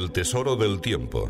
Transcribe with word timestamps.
El 0.00 0.12
tesoro 0.12 0.56
del 0.56 0.80
tiempo. 0.80 1.28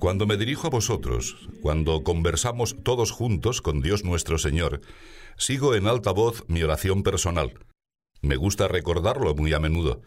Cuando 0.00 0.26
me 0.26 0.36
dirijo 0.36 0.66
a 0.66 0.70
vosotros, 0.70 1.48
cuando 1.62 2.02
conversamos 2.02 2.74
todos 2.82 3.12
juntos 3.12 3.62
con 3.62 3.80
Dios 3.82 4.02
nuestro 4.02 4.38
Señor, 4.38 4.80
sigo 5.36 5.76
en 5.76 5.86
alta 5.86 6.10
voz 6.10 6.42
mi 6.48 6.64
oración 6.64 7.04
personal. 7.04 7.52
Me 8.20 8.34
gusta 8.34 8.66
recordarlo 8.66 9.32
muy 9.36 9.52
a 9.52 9.60
menudo. 9.60 10.02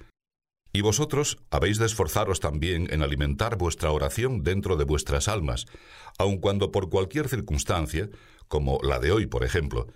Y 0.73 0.81
vosotros 0.81 1.37
habéis 1.49 1.77
de 1.77 1.85
esforzaros 1.85 2.39
también 2.39 2.87
en 2.91 3.01
alimentar 3.01 3.57
vuestra 3.57 3.91
oración 3.91 4.43
dentro 4.43 4.75
de 4.75 4.83
vuestras 4.83 5.27
almas, 5.27 5.65
aun 6.17 6.37
cuando 6.37 6.71
por 6.71 6.89
cualquier 6.89 7.29
circunstancia, 7.29 8.09
como 8.47 8.79
la 8.83 8.99
de 8.99 9.11
hoy, 9.11 9.27
por 9.27 9.43
ejemplo, 9.43 9.87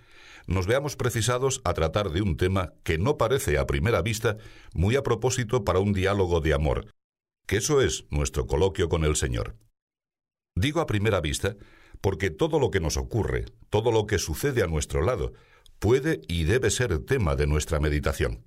nos 0.47 0.67
veamos 0.67 0.95
precisados 0.95 1.61
a 1.63 1.73
tratar 1.73 2.11
de 2.11 2.21
un 2.21 2.37
tema 2.37 2.73
que 2.83 2.97
no 2.97 3.17
parece 3.17 3.57
a 3.57 3.67
primera 3.67 4.01
vista 4.01 4.37
muy 4.73 4.95
a 4.95 5.03
propósito 5.03 5.63
para 5.63 5.79
un 5.79 5.93
diálogo 5.93 6.41
de 6.41 6.53
amor, 6.53 6.87
que 7.47 7.57
eso 7.57 7.81
es 7.81 8.05
nuestro 8.09 8.47
coloquio 8.47 8.89
con 8.89 9.05
el 9.05 9.15
Señor. 9.15 9.55
Digo 10.55 10.81
a 10.81 10.87
primera 10.87 11.21
vista 11.21 11.55
porque 12.01 12.31
todo 12.31 12.59
lo 12.59 12.71
que 12.71 12.79
nos 12.79 12.97
ocurre, 12.97 13.45
todo 13.69 13.91
lo 13.91 14.07
que 14.07 14.17
sucede 14.17 14.63
a 14.63 14.67
nuestro 14.67 15.01
lado, 15.01 15.33
puede 15.79 16.21
y 16.27 16.43
debe 16.43 16.71
ser 16.71 16.97
tema 16.99 17.35
de 17.35 17.47
nuestra 17.47 17.79
meditación. 17.79 18.45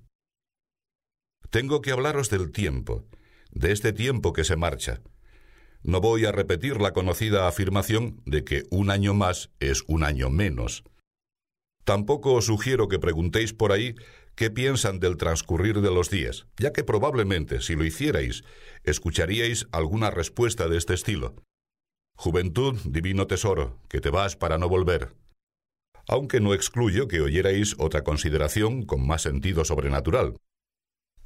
Tengo 1.49 1.81
que 1.81 1.91
hablaros 1.91 2.29
del 2.29 2.51
tiempo, 2.51 3.05
de 3.51 3.71
este 3.71 3.93
tiempo 3.93 4.33
que 4.33 4.43
se 4.43 4.55
marcha. 4.55 5.01
No 5.83 6.01
voy 6.01 6.25
a 6.25 6.31
repetir 6.31 6.81
la 6.81 6.93
conocida 6.93 7.47
afirmación 7.47 8.21
de 8.25 8.43
que 8.43 8.63
un 8.71 8.89
año 8.89 9.13
más 9.13 9.51
es 9.59 9.83
un 9.87 10.03
año 10.03 10.29
menos. 10.29 10.83
Tampoco 11.83 12.33
os 12.33 12.45
sugiero 12.45 12.87
que 12.87 12.97
preguntéis 12.97 13.53
por 13.53 13.71
ahí 13.71 13.93
qué 14.33 14.49
piensan 14.49 14.99
del 14.99 15.17
transcurrir 15.17 15.81
de 15.81 15.91
los 15.91 16.09
días, 16.09 16.47
ya 16.57 16.73
que 16.73 16.83
probablemente, 16.83 17.61
si 17.61 17.75
lo 17.75 17.85
hicierais, 17.85 18.43
escucharíais 18.83 19.67
alguna 19.71 20.09
respuesta 20.09 20.67
de 20.67 20.77
este 20.77 20.95
estilo. 20.95 21.35
Juventud, 22.17 22.79
divino 22.85 23.27
tesoro, 23.27 23.79
que 23.87 24.01
te 24.01 24.09
vas 24.09 24.35
para 24.35 24.57
no 24.57 24.67
volver. 24.67 25.13
Aunque 26.07 26.39
no 26.39 26.53
excluyo 26.53 27.07
que 27.07 27.21
oyerais 27.21 27.75
otra 27.77 28.03
consideración 28.03 28.83
con 28.85 29.05
más 29.05 29.21
sentido 29.21 29.65
sobrenatural. 29.65 30.35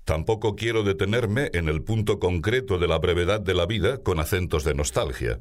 Tampoco 0.09 0.55
quiero 0.55 0.81
detenerme 0.81 1.51
en 1.53 1.69
el 1.69 1.83
punto 1.83 2.17
concreto 2.17 2.79
de 2.79 2.87
la 2.87 2.97
brevedad 2.97 3.39
de 3.39 3.53
la 3.53 3.67
vida 3.67 4.01
con 4.01 4.19
acentos 4.19 4.63
de 4.63 4.73
nostalgia. 4.73 5.39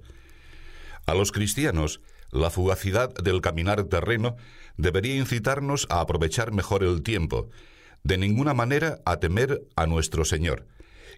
A 1.07 1.15
los 1.15 1.33
cristianos, 1.33 2.03
la 2.33 2.51
fugacidad 2.51 3.15
del 3.15 3.41
caminar 3.41 3.85
terreno 3.85 4.37
debería 4.77 5.17
incitarnos 5.17 5.87
a 5.89 6.03
aprovechar 6.03 6.53
mejor 6.53 6.85
el 6.85 7.03
tiempo, 7.03 7.49
de 8.03 8.19
ninguna 8.19 8.53
manera 8.53 8.99
a 9.07 9.21
temer 9.21 9.63
a 9.75 9.87
nuestro 9.87 10.27
Señor, 10.27 10.67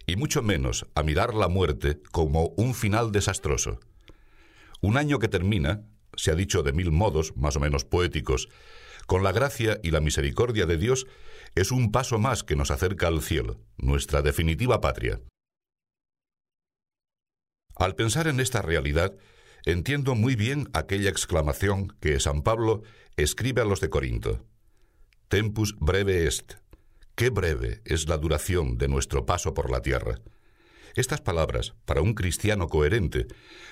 y 0.07 0.15
mucho 0.15 0.41
menos 0.41 0.85
a 0.95 1.03
mirar 1.03 1.33
la 1.33 1.49
muerte 1.49 1.99
como 2.13 2.53
un 2.55 2.73
final 2.73 3.11
desastroso. 3.11 3.81
Un 4.79 4.95
año 4.95 5.19
que 5.19 5.27
termina, 5.27 5.81
se 6.15 6.31
ha 6.31 6.35
dicho 6.35 6.63
de 6.63 6.71
mil 6.71 6.93
modos, 6.93 7.35
más 7.35 7.57
o 7.57 7.59
menos 7.59 7.83
poéticos, 7.83 8.47
con 9.07 9.23
la 9.23 9.33
gracia 9.33 9.77
y 9.83 9.91
la 9.91 9.99
misericordia 9.99 10.65
de 10.65 10.77
Dios, 10.77 11.05
es 11.55 11.71
un 11.71 11.91
paso 11.91 12.17
más 12.17 12.43
que 12.43 12.55
nos 12.55 12.71
acerca 12.71 13.07
al 13.07 13.21
cielo, 13.21 13.59
nuestra 13.77 14.21
definitiva 14.21 14.79
patria. 14.79 15.21
Al 17.75 17.95
pensar 17.95 18.27
en 18.27 18.39
esta 18.39 18.61
realidad, 18.61 19.15
entiendo 19.65 20.15
muy 20.15 20.35
bien 20.35 20.69
aquella 20.73 21.09
exclamación 21.09 21.95
que 21.99 22.19
San 22.19 22.41
Pablo 22.41 22.83
escribe 23.17 23.61
a 23.61 23.65
los 23.65 23.81
de 23.81 23.89
Corinto. 23.89 24.45
Tempus 25.27 25.75
breve 25.79 26.25
est. 26.25 26.53
Qué 27.15 27.29
breve 27.29 27.81
es 27.85 28.07
la 28.07 28.17
duración 28.17 28.77
de 28.77 28.87
nuestro 28.87 29.25
paso 29.25 29.53
por 29.53 29.69
la 29.69 29.81
tierra. 29.81 30.19
Estas 30.95 31.21
palabras, 31.21 31.73
para 31.85 32.01
un 32.01 32.13
cristiano 32.13 32.67
coherente, 32.67 33.27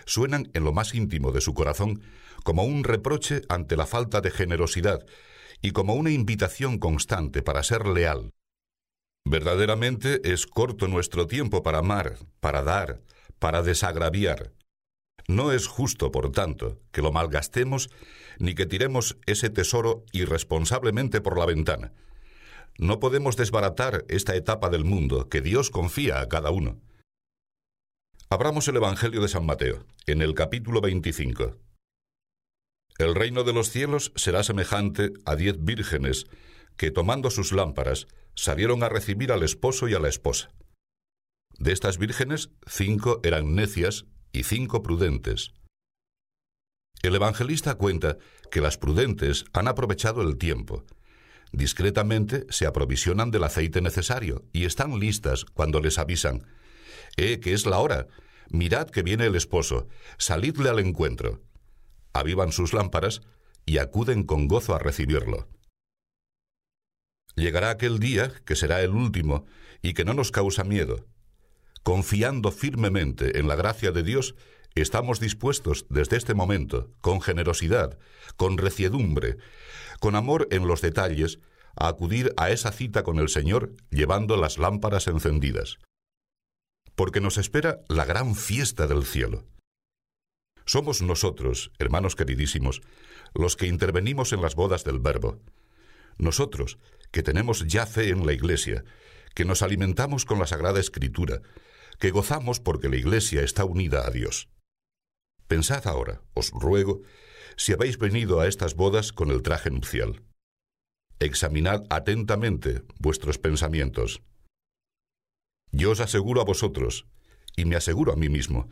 suenan 0.06 0.50
en 0.54 0.64
lo 0.64 0.72
más 0.72 0.96
íntimo 0.96 1.32
de 1.32 1.42
su 1.42 1.54
corazón 1.54 2.02
como 2.44 2.64
un 2.64 2.84
reproche 2.84 3.42
ante 3.50 3.76
la 3.76 3.86
falta 3.86 4.22
de 4.22 4.32
generosidad 4.32 5.06
y 5.62 5.72
como 5.72 5.96
una 5.96 6.12
invitación 6.12 6.80
constante 6.80 7.42
para 7.42 7.64
ser 7.64 7.88
leal. 7.88 8.32
Verdaderamente 9.26 10.22
es 10.32 10.48
corto 10.48 10.88
nuestro 10.88 11.28
tiempo 11.28 11.62
para 11.62 11.80
amar, 11.80 12.18
para 12.40 12.64
dar, 12.64 13.02
para 13.38 13.62
desagraviar. 13.62 14.52
No 15.28 15.52
es 15.52 15.68
justo, 15.68 16.12
por 16.12 16.32
tanto, 16.32 16.80
que 16.92 17.02
lo 17.02 17.12
malgastemos 17.12 17.90
ni 18.40 18.56
que 18.56 18.66
tiremos 18.66 19.18
ese 19.26 19.50
tesoro 19.50 20.04
irresponsablemente 20.12 21.22
por 21.22 21.38
la 21.38 21.46
ventana. 21.46 21.92
No 22.78 23.00
podemos 23.00 23.36
desbaratar 23.36 24.06
esta 24.08 24.36
etapa 24.36 24.70
del 24.70 24.86
mundo 24.86 25.28
que 25.28 25.42
Dios 25.42 25.70
confía 25.70 26.22
a 26.22 26.30
cada 26.30 26.50
uno. 26.50 26.80
Abramos 28.30 28.68
el 28.68 28.78
Evangelio 28.78 29.22
de 29.22 29.28
San 29.28 29.46
Mateo, 29.46 29.86
en 30.08 30.22
el 30.22 30.34
capítulo 30.34 30.82
25. 30.82 31.58
El 33.00 33.16
reino 33.16 33.46
de 33.46 33.54
los 33.54 33.70
cielos 33.70 34.12
será 34.16 34.44
semejante 34.44 35.14
a 35.26 35.38
diez 35.38 35.56
vírgenes 35.58 36.26
que, 36.76 36.92
tomando 36.92 37.32
sus 37.32 37.54
lámparas, 37.54 38.08
salieron 38.36 38.84
a 38.84 38.90
recibir 38.90 39.32
al 39.32 39.42
esposo 39.42 39.88
y 39.88 39.94
a 39.94 40.00
la 40.00 40.10
esposa. 40.10 40.52
De 41.58 41.72
estas 41.72 41.98
vírgenes, 41.98 42.50
cinco 42.68 43.22
eran 43.24 43.56
necias 43.56 44.06
y 44.34 44.44
cinco 44.44 44.84
prudentes. 44.84 45.54
El 47.02 47.16
evangelista 47.16 47.76
cuenta 47.76 48.18
que 48.52 48.60
las 48.60 48.78
prudentes 48.78 49.46
han 49.54 49.70
aprovechado 49.70 50.22
el 50.22 50.38
tiempo. 50.38 50.84
Discretamente 51.54 52.46
se 52.50 52.66
aprovisionan 52.66 53.32
del 53.32 53.46
aceite 53.46 53.80
necesario 53.80 54.44
y 54.52 54.66
están 54.66 55.00
listas 55.00 55.46
cuando 55.46 55.80
les 55.80 55.98
avisan 55.98 56.46
Eh, 57.16 57.40
que 57.40 57.54
es 57.54 57.66
la 57.66 57.80
hora. 57.80 58.08
Mirad 58.50 58.90
que 58.90 59.04
viene 59.04 59.26
el 59.26 59.36
esposo. 59.36 59.88
Salidle 60.18 60.70
al 60.70 60.80
encuentro. 60.80 61.42
Avivan 62.14 62.52
sus 62.52 62.74
lámparas 62.74 63.22
y 63.66 63.78
acuden 63.78 64.24
con 64.24 64.48
gozo 64.48 64.74
a 64.76 64.80
recibirlo. 64.80 65.48
Llegará 67.36 67.70
aquel 67.70 68.00
día, 68.00 68.32
que 68.46 68.56
será 68.56 68.82
el 68.82 68.92
último, 68.92 69.46
y 69.82 69.94
que 69.94 70.04
no 70.04 70.14
nos 70.14 70.32
causa 70.32 70.64
miedo. 70.64 71.06
Confiando 71.84 72.52
firmemente 72.52 73.40
en 73.40 73.48
la 73.48 73.56
gracia 73.56 73.92
de 73.92 74.04
Dios, 74.04 74.36
estamos 74.76 75.20
dispuestos 75.20 75.86
desde 75.90 76.18
este 76.18 76.34
momento, 76.34 76.92
con 77.02 77.22
generosidad, 77.22 77.98
con 78.36 78.58
reciedumbre, 78.58 79.38
con 80.00 80.16
amor 80.16 80.48
en 80.52 80.68
los 80.68 80.82
detalles, 80.82 81.40
a 81.76 81.88
acudir 81.88 82.34
a 82.38 82.50
esa 82.50 82.72
cita 82.72 83.04
con 83.04 83.20
el 83.20 83.30
Señor 83.30 83.74
llevando 83.90 84.36
las 84.36 84.58
lámparas 84.58 85.08
encendidas 85.08 85.78
porque 87.00 87.22
nos 87.22 87.38
espera 87.38 87.80
la 87.88 88.04
gran 88.04 88.36
fiesta 88.36 88.86
del 88.86 89.06
cielo. 89.06 89.46
Somos 90.70 91.02
nosotros, 91.02 91.72
hermanos 91.80 92.16
queridísimos, 92.16 92.84
los 93.34 93.56
que 93.56 93.66
intervenimos 93.66 94.34
en 94.34 94.42
las 94.44 94.54
bodas 94.54 94.84
del 94.84 95.00
Verbo. 95.00 95.40
Nosotros, 96.20 96.78
que 97.10 97.24
tenemos 97.24 97.66
ya 97.66 97.88
fe 97.88 98.10
en 98.10 98.24
la 98.24 98.34
Iglesia, 98.34 98.84
que 99.34 99.46
nos 99.46 99.64
alimentamos 99.64 100.26
con 100.26 100.38
la 100.38 100.46
Sagrada 100.46 100.80
Escritura, 100.80 101.42
que 101.98 102.12
gozamos 102.12 102.60
porque 102.60 102.88
la 102.88 102.98
Iglesia 102.98 103.42
está 103.42 103.66
unida 103.66 104.06
a 104.06 104.12
Dios. 104.12 104.48
Pensad 105.48 105.88
ahora, 105.88 106.22
os 106.36 106.52
ruego, 106.52 107.02
si 107.58 107.74
habéis 107.74 107.98
venido 107.98 108.40
a 108.40 108.48
estas 108.48 108.76
bodas 108.76 109.12
con 109.12 109.32
el 109.32 109.42
traje 109.42 109.72
nupcial. 109.72 110.22
Examinad 111.18 111.82
atentamente 111.90 112.84
vuestros 113.00 113.40
pensamientos. 113.40 114.22
Yo 115.72 115.90
os 115.90 116.00
aseguro 116.00 116.42
a 116.42 116.46
vosotros, 116.46 117.08
y 117.56 117.66
me 117.66 117.76
aseguro 117.76 118.14
a 118.14 118.16
mí 118.16 118.30
mismo, 118.30 118.70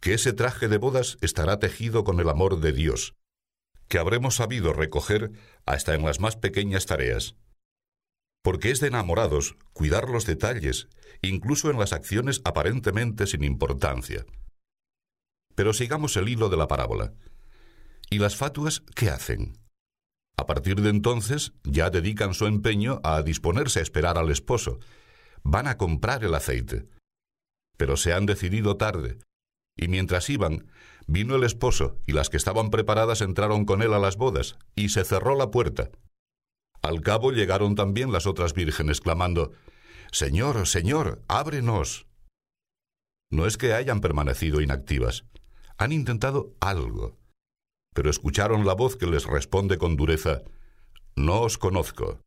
que 0.00 0.14
ese 0.14 0.32
traje 0.32 0.68
de 0.68 0.78
bodas 0.78 1.18
estará 1.20 1.58
tejido 1.58 2.04
con 2.04 2.20
el 2.20 2.28
amor 2.28 2.60
de 2.60 2.72
Dios, 2.72 3.14
que 3.88 3.98
habremos 3.98 4.36
sabido 4.36 4.72
recoger 4.72 5.32
hasta 5.66 5.94
en 5.94 6.04
las 6.04 6.20
más 6.20 6.36
pequeñas 6.36 6.86
tareas. 6.86 7.34
Porque 8.42 8.70
es 8.70 8.80
de 8.80 8.88
enamorados 8.88 9.56
cuidar 9.72 10.08
los 10.08 10.24
detalles, 10.24 10.88
incluso 11.22 11.70
en 11.70 11.78
las 11.78 11.92
acciones 11.92 12.40
aparentemente 12.44 13.26
sin 13.26 13.42
importancia. 13.42 14.24
Pero 15.54 15.72
sigamos 15.72 16.16
el 16.16 16.28
hilo 16.28 16.48
de 16.48 16.56
la 16.56 16.68
parábola. 16.68 17.12
¿Y 18.10 18.18
las 18.18 18.36
fatuas 18.36 18.82
qué 18.94 19.10
hacen? 19.10 19.58
A 20.36 20.46
partir 20.46 20.80
de 20.80 20.90
entonces 20.90 21.52
ya 21.64 21.90
dedican 21.90 22.32
su 22.32 22.46
empeño 22.46 23.00
a 23.02 23.22
disponerse 23.22 23.80
a 23.80 23.82
esperar 23.82 24.18
al 24.18 24.30
esposo, 24.30 24.78
van 25.42 25.66
a 25.66 25.76
comprar 25.76 26.22
el 26.22 26.34
aceite. 26.34 26.86
Pero 27.76 27.96
se 27.96 28.12
han 28.12 28.24
decidido 28.24 28.76
tarde, 28.76 29.18
y 29.78 29.88
mientras 29.88 30.28
iban, 30.28 30.70
vino 31.06 31.36
el 31.36 31.44
esposo, 31.44 31.96
y 32.06 32.12
las 32.12 32.28
que 32.28 32.36
estaban 32.36 32.68
preparadas 32.68 33.22
entraron 33.22 33.64
con 33.64 33.80
él 33.80 33.94
a 33.94 33.98
las 33.98 34.16
bodas, 34.16 34.58
y 34.74 34.90
se 34.90 35.04
cerró 35.04 35.36
la 35.36 35.50
puerta. 35.50 35.90
Al 36.82 37.00
cabo 37.00 37.32
llegaron 37.32 37.74
también 37.74 38.12
las 38.12 38.26
otras 38.26 38.52
vírgenes, 38.52 39.00
clamando, 39.00 39.52
Señor, 40.12 40.66
Señor, 40.66 41.22
ábrenos. 41.28 42.06
No 43.30 43.46
es 43.46 43.56
que 43.56 43.72
hayan 43.72 44.00
permanecido 44.00 44.60
inactivas, 44.60 45.24
han 45.76 45.92
intentado 45.92 46.54
algo, 46.60 47.16
pero 47.94 48.10
escucharon 48.10 48.66
la 48.66 48.74
voz 48.74 48.96
que 48.96 49.06
les 49.06 49.26
responde 49.26 49.78
con 49.78 49.96
dureza, 49.96 50.42
No 51.16 51.40
os 51.40 51.58
conozco. 51.58 52.20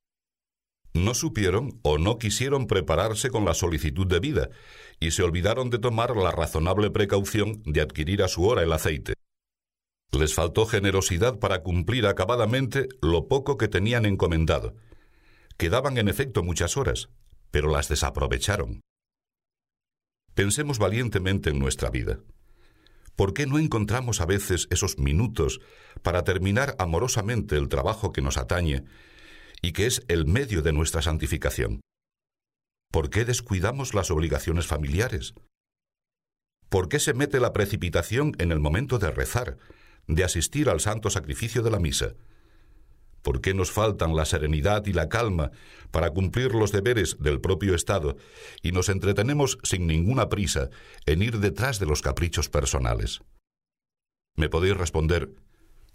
No 0.93 1.13
supieron 1.13 1.79
o 1.83 1.97
no 1.97 2.17
quisieron 2.17 2.67
prepararse 2.67 3.29
con 3.29 3.45
la 3.45 3.53
solicitud 3.53 4.07
de 4.07 4.19
vida 4.19 4.49
y 4.99 5.11
se 5.11 5.23
olvidaron 5.23 5.69
de 5.69 5.79
tomar 5.79 6.15
la 6.17 6.31
razonable 6.31 6.91
precaución 6.91 7.61
de 7.65 7.81
adquirir 7.81 8.23
a 8.23 8.27
su 8.27 8.45
hora 8.45 8.61
el 8.61 8.73
aceite. 8.73 9.13
Les 10.11 10.33
faltó 10.33 10.65
generosidad 10.65 11.39
para 11.39 11.63
cumplir 11.63 12.05
acabadamente 12.05 12.89
lo 13.01 13.27
poco 13.29 13.57
que 13.57 13.69
tenían 13.69 14.05
encomendado. 14.05 14.75
Quedaban 15.57 15.97
en 15.97 16.09
efecto 16.09 16.43
muchas 16.43 16.75
horas, 16.75 17.09
pero 17.51 17.69
las 17.69 17.87
desaprovecharon. 17.87 18.81
Pensemos 20.33 20.79
valientemente 20.79 21.49
en 21.49 21.59
nuestra 21.59 21.89
vida. 21.89 22.19
¿Por 23.15 23.33
qué 23.33 23.45
no 23.45 23.59
encontramos 23.59 24.19
a 24.19 24.25
veces 24.25 24.67
esos 24.71 24.97
minutos 24.97 25.61
para 26.01 26.23
terminar 26.23 26.75
amorosamente 26.79 27.55
el 27.55 27.69
trabajo 27.69 28.11
que 28.11 28.21
nos 28.21 28.37
atañe 28.37 28.83
y 29.61 29.73
que 29.73 29.85
es 29.85 30.03
el 30.07 30.25
medio 30.25 30.61
de 30.61 30.73
nuestra 30.73 31.01
santificación? 31.01 31.81
¿Por 32.91 33.09
qué 33.09 33.25
descuidamos 33.25 33.93
las 33.93 34.11
obligaciones 34.11 34.67
familiares? 34.67 35.33
¿Por 36.69 36.89
qué 36.89 36.99
se 36.99 37.13
mete 37.13 37.39
la 37.39 37.53
precipitación 37.53 38.33
en 38.39 38.51
el 38.51 38.59
momento 38.59 38.99
de 38.99 39.11
rezar, 39.11 39.57
de 40.07 40.23
asistir 40.23 40.69
al 40.69 40.79
santo 40.79 41.09
sacrificio 41.09 41.61
de 41.61 41.71
la 41.71 41.79
misa? 41.79 42.13
¿Por 43.21 43.39
qué 43.39 43.53
nos 43.53 43.71
faltan 43.71 44.15
la 44.15 44.25
serenidad 44.25 44.85
y 44.87 44.93
la 44.93 45.07
calma 45.07 45.51
para 45.91 46.09
cumplir 46.09 46.55
los 46.55 46.71
deberes 46.71 47.17
del 47.19 47.39
propio 47.39 47.75
Estado 47.75 48.17
y 48.63 48.71
nos 48.71 48.89
entretenemos 48.89 49.59
sin 49.63 49.85
ninguna 49.85 50.27
prisa 50.27 50.69
en 51.05 51.21
ir 51.21 51.39
detrás 51.39 51.79
de 51.79 51.85
los 51.85 52.01
caprichos 52.01 52.49
personales? 52.49 53.21
Me 54.35 54.49
podéis 54.49 54.75
responder, 54.75 55.29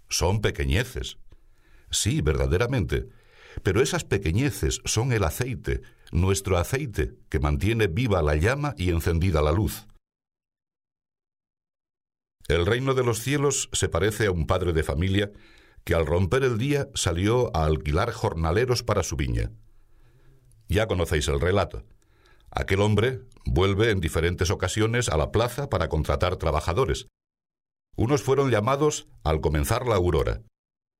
son 0.09 0.41
pequeñeces. 0.41 1.17
Sí, 1.89 2.21
verdaderamente, 2.21 3.09
pero 3.63 3.81
esas 3.81 4.03
pequeñeces 4.03 4.81
son 4.85 5.11
el 5.11 5.23
aceite, 5.23 5.81
nuestro 6.11 6.57
aceite, 6.57 7.15
que 7.29 7.39
mantiene 7.39 7.87
viva 7.87 8.21
la 8.21 8.35
llama 8.35 8.73
y 8.77 8.89
encendida 8.89 9.41
la 9.41 9.51
luz. 9.51 9.87
El 12.47 12.65
reino 12.65 12.93
de 12.93 13.03
los 13.03 13.19
cielos 13.19 13.69
se 13.73 13.89
parece 13.89 14.27
a 14.27 14.31
un 14.31 14.47
padre 14.47 14.73
de 14.73 14.83
familia 14.83 15.31
que 15.83 15.95
al 15.95 16.05
romper 16.05 16.43
el 16.43 16.57
día 16.57 16.87
salió 16.95 17.55
a 17.55 17.65
alquilar 17.65 18.11
jornaleros 18.11 18.83
para 18.83 19.03
su 19.03 19.15
viña. 19.15 19.51
Ya 20.69 20.87
conocéis 20.87 21.27
el 21.27 21.39
relato. 21.39 21.85
Aquel 22.51 22.81
hombre 22.81 23.21
vuelve 23.45 23.91
en 23.91 23.99
diferentes 23.99 24.49
ocasiones 24.49 25.09
a 25.09 25.17
la 25.17 25.31
plaza 25.31 25.69
para 25.69 25.89
contratar 25.89 26.37
trabajadores. 26.37 27.07
Unos 27.95 28.21
fueron 28.21 28.51
llamados 28.51 29.07
al 29.23 29.41
comenzar 29.41 29.85
la 29.85 29.95
aurora, 29.95 30.41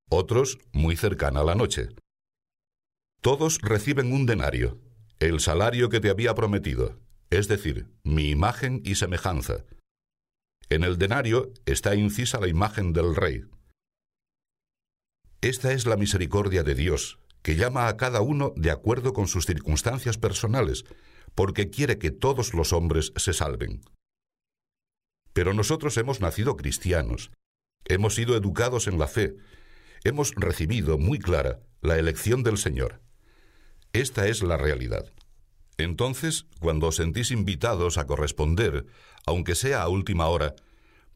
otros 0.09 0.57
muy 0.71 0.95
cercana 0.95 1.43
la 1.43 1.55
noche. 1.55 1.89
Todos 3.21 3.59
reciben 3.61 4.13
un 4.13 4.25
denario, 4.25 4.79
el 5.19 5.39
salario 5.39 5.89
que 5.89 5.99
te 5.99 6.09
había 6.09 6.35
prometido, 6.35 6.99
es 7.29 7.47
decir, 7.47 7.87
mi 8.03 8.29
imagen 8.29 8.81
y 8.85 8.95
semejanza. 8.95 9.65
En 10.69 10.83
el 10.83 10.97
denario 10.97 11.51
está 11.65 11.95
incisa 11.95 12.39
la 12.39 12.47
imagen 12.47 12.93
del 12.93 13.15
rey. 13.15 13.45
Esta 15.41 15.71
es 15.71 15.85
la 15.85 15.97
misericordia 15.97 16.63
de 16.63 16.75
Dios, 16.75 17.19
que 17.41 17.55
llama 17.55 17.87
a 17.87 17.97
cada 17.97 18.21
uno 18.21 18.53
de 18.55 18.71
acuerdo 18.71 19.13
con 19.13 19.27
sus 19.27 19.45
circunstancias 19.45 20.17
personales, 20.17 20.85
porque 21.35 21.69
quiere 21.69 21.97
que 21.97 22.11
todos 22.11 22.53
los 22.53 22.73
hombres 22.73 23.13
se 23.15 23.33
salven. 23.33 23.81
Pero 25.33 25.53
nosotros 25.53 25.95
hemos 25.97 26.19
nacido 26.19 26.57
cristianos, 26.57 27.31
hemos 27.85 28.15
sido 28.15 28.35
educados 28.35 28.87
en 28.87 28.97
la 28.99 29.07
fe, 29.07 29.35
hemos 30.03 30.33
recibido 30.35 30.97
muy 30.97 31.19
clara 31.19 31.59
la 31.81 31.97
elección 31.97 32.43
del 32.43 32.57
Señor. 32.57 33.01
Esta 33.93 34.27
es 34.27 34.43
la 34.43 34.57
realidad. 34.57 35.11
Entonces, 35.77 36.45
cuando 36.59 36.87
os 36.87 36.95
sentís 36.95 37.31
invitados 37.31 37.97
a 37.97 38.07
corresponder, 38.07 38.85
aunque 39.25 39.55
sea 39.55 39.83
a 39.83 39.89
última 39.89 40.27
hora, 40.27 40.55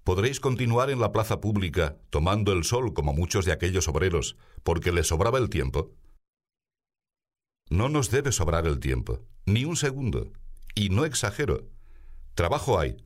podréis 0.03 0.39
continuar 0.39 0.89
en 0.89 0.99
la 0.99 1.11
plaza 1.11 1.41
pública 1.41 1.97
tomando 2.09 2.53
el 2.53 2.63
sol 2.63 2.93
como 2.93 3.13
muchos 3.13 3.45
de 3.45 3.51
aquellos 3.51 3.87
obreros, 3.87 4.35
porque 4.63 4.91
les 4.91 5.07
sobraba 5.07 5.39
el 5.39 5.49
tiempo. 5.49 5.91
No 7.69 7.89
nos 7.89 8.11
debe 8.11 8.31
sobrar 8.31 8.67
el 8.67 8.79
tiempo, 8.79 9.21
ni 9.45 9.65
un 9.65 9.77
segundo, 9.77 10.31
y 10.75 10.89
no 10.89 11.05
exagero. 11.05 11.67
Trabajo 12.35 12.79
hay. 12.79 12.97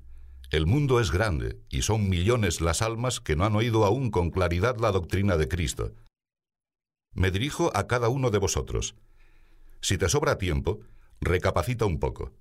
El 0.51 0.65
mundo 0.65 0.99
es 0.99 1.11
grande, 1.11 1.59
y 1.69 1.81
son 1.81 2.09
millones 2.09 2.61
las 2.61 2.81
almas 2.81 3.19
que 3.19 3.35
no 3.35 3.45
han 3.45 3.55
oído 3.55 3.85
aún 3.85 4.11
con 4.11 4.29
claridad 4.29 4.77
la 4.77 4.91
doctrina 4.91 5.37
de 5.37 5.47
Cristo. 5.47 5.93
Me 7.13 7.31
dirijo 7.31 7.71
a 7.75 7.87
cada 7.87 8.09
uno 8.09 8.29
de 8.29 8.39
vosotros. 8.39 8.95
Si 9.85 9.99
te 9.99 10.09
sobra 10.09 10.39
tiempo, 10.39 10.79
recapacita 11.21 11.85
un 11.85 11.99
poco. 11.99 12.33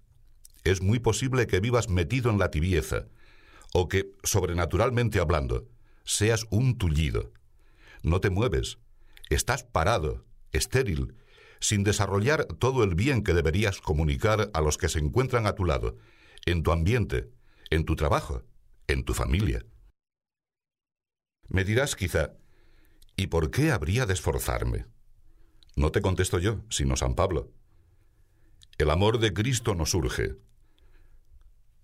Es 0.62 0.80
muy 0.80 0.98
posible 0.98 1.46
que 1.46 1.60
vivas 1.60 1.90
metido 1.90 2.30
en 2.30 2.38
la 2.38 2.50
tibieza, 2.50 3.04
o 3.74 3.86
que, 3.86 4.12
sobrenaturalmente 4.22 5.20
hablando, 5.20 5.68
seas 6.04 6.46
un 6.48 6.78
tullido. 6.78 7.32
No 8.02 8.22
te 8.22 8.30
mueves, 8.30 8.78
estás 9.28 9.62
parado, 9.62 10.24
estéril, 10.52 11.16
sin 11.60 11.84
desarrollar 11.84 12.46
todo 12.46 12.82
el 12.82 12.94
bien 12.94 13.22
que 13.22 13.34
deberías 13.34 13.78
comunicar 13.82 14.50
a 14.54 14.62
los 14.62 14.78
que 14.78 14.88
se 14.88 15.00
encuentran 15.00 15.46
a 15.46 15.54
tu 15.54 15.66
lado, 15.66 15.98
en 16.46 16.62
tu 16.62 16.72
ambiente, 16.72 17.28
en 17.68 17.84
tu 17.84 17.94
trabajo, 17.94 18.42
en 18.86 19.04
tu 19.04 19.12
familia. 19.12 19.66
Me 21.48 21.62
dirás 21.64 21.94
quizá, 21.94 22.32
¿y 23.16 23.26
por 23.26 23.50
qué 23.50 23.70
habría 23.70 24.06
de 24.06 24.14
esforzarme? 24.14 24.93
No 25.76 25.90
te 25.90 26.00
contesto 26.00 26.38
yo, 26.38 26.60
sino 26.70 26.96
San 26.96 27.14
Pablo. 27.14 27.50
El 28.78 28.90
amor 28.90 29.18
de 29.18 29.32
Cristo 29.32 29.74
nos 29.74 29.94
urge. 29.94 30.36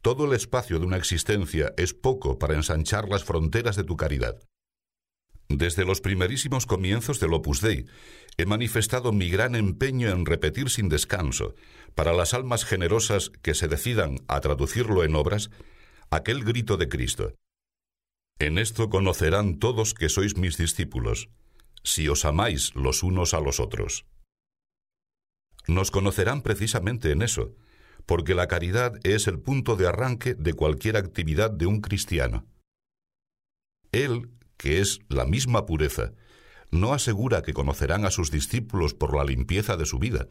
Todo 0.03 0.27
el 0.27 0.33
espacio 0.33 0.79
de 0.79 0.87
una 0.87 0.97
existencia 0.97 1.75
es 1.77 1.93
poco 1.93 2.39
para 2.39 2.55
ensanchar 2.55 3.09
las 3.09 3.25
fronteras 3.25 3.77
de 3.77 3.85
tu 3.85 3.97
caridad. 3.97 4.41
Desde 5.49 5.85
los 5.85 6.01
primerísimos 6.01 6.65
comienzos 6.65 7.19
del 7.19 7.35
Opus 7.35 7.61
Dei 7.61 7.87
he 8.37 8.47
manifestado 8.47 9.13
mi 9.13 9.29
gran 9.29 9.57
empeño 9.57 10.09
en 10.09 10.25
repetir 10.25 10.71
sin 10.71 10.89
descanso, 10.89 11.57
para 11.97 12.13
las 12.13 12.35
almas 12.35 12.65
generosas 12.65 13.31
que 13.43 13.55
se 13.55 13.67
decidan 13.67 14.19
a 14.29 14.41
traducirlo 14.41 15.03
en 15.03 15.17
obras, 15.17 15.51
aquel 16.09 16.45
grito 16.45 16.77
de 16.77 16.89
Cristo. 16.89 17.35
En 18.39 18.59
esto 18.59 18.89
conocerán 18.89 19.59
todos 19.59 19.93
que 19.93 20.09
sois 20.09 20.37
mis 20.37 20.57
discípulos, 20.57 21.29
si 21.83 22.09
os 22.09 22.25
amáis 22.25 22.75
los 22.75 23.03
unos 23.03 23.35
a 23.35 23.41
los 23.41 23.61
otros. 23.61 24.07
Nos 25.67 25.91
conocerán 25.91 26.43
precisamente 26.43 27.13
en 27.13 27.23
eso, 27.23 27.55
porque 28.07 28.35
la 28.35 28.49
caridad 28.49 28.99
es 29.05 29.27
el 29.27 29.39
punto 29.39 29.77
de 29.77 29.87
arranque 29.87 30.35
de 30.35 30.55
cualquier 30.55 30.97
actividad 30.97 31.51
de 31.51 31.67
un 31.67 31.81
cristiano. 31.81 32.47
Él, 33.93 34.31
que 34.57 34.81
es 34.81 35.01
la 35.09 35.25
misma 35.25 35.67
pureza, 35.67 36.13
no 36.71 36.93
asegura 36.93 37.43
que 37.43 37.53
conocerán 37.53 38.05
a 38.05 38.11
sus 38.11 38.31
discípulos 38.31 38.95
por 38.95 39.17
la 39.17 39.25
limpieza 39.25 39.77
de 39.77 39.87
su 39.87 39.99
vida. 39.99 40.29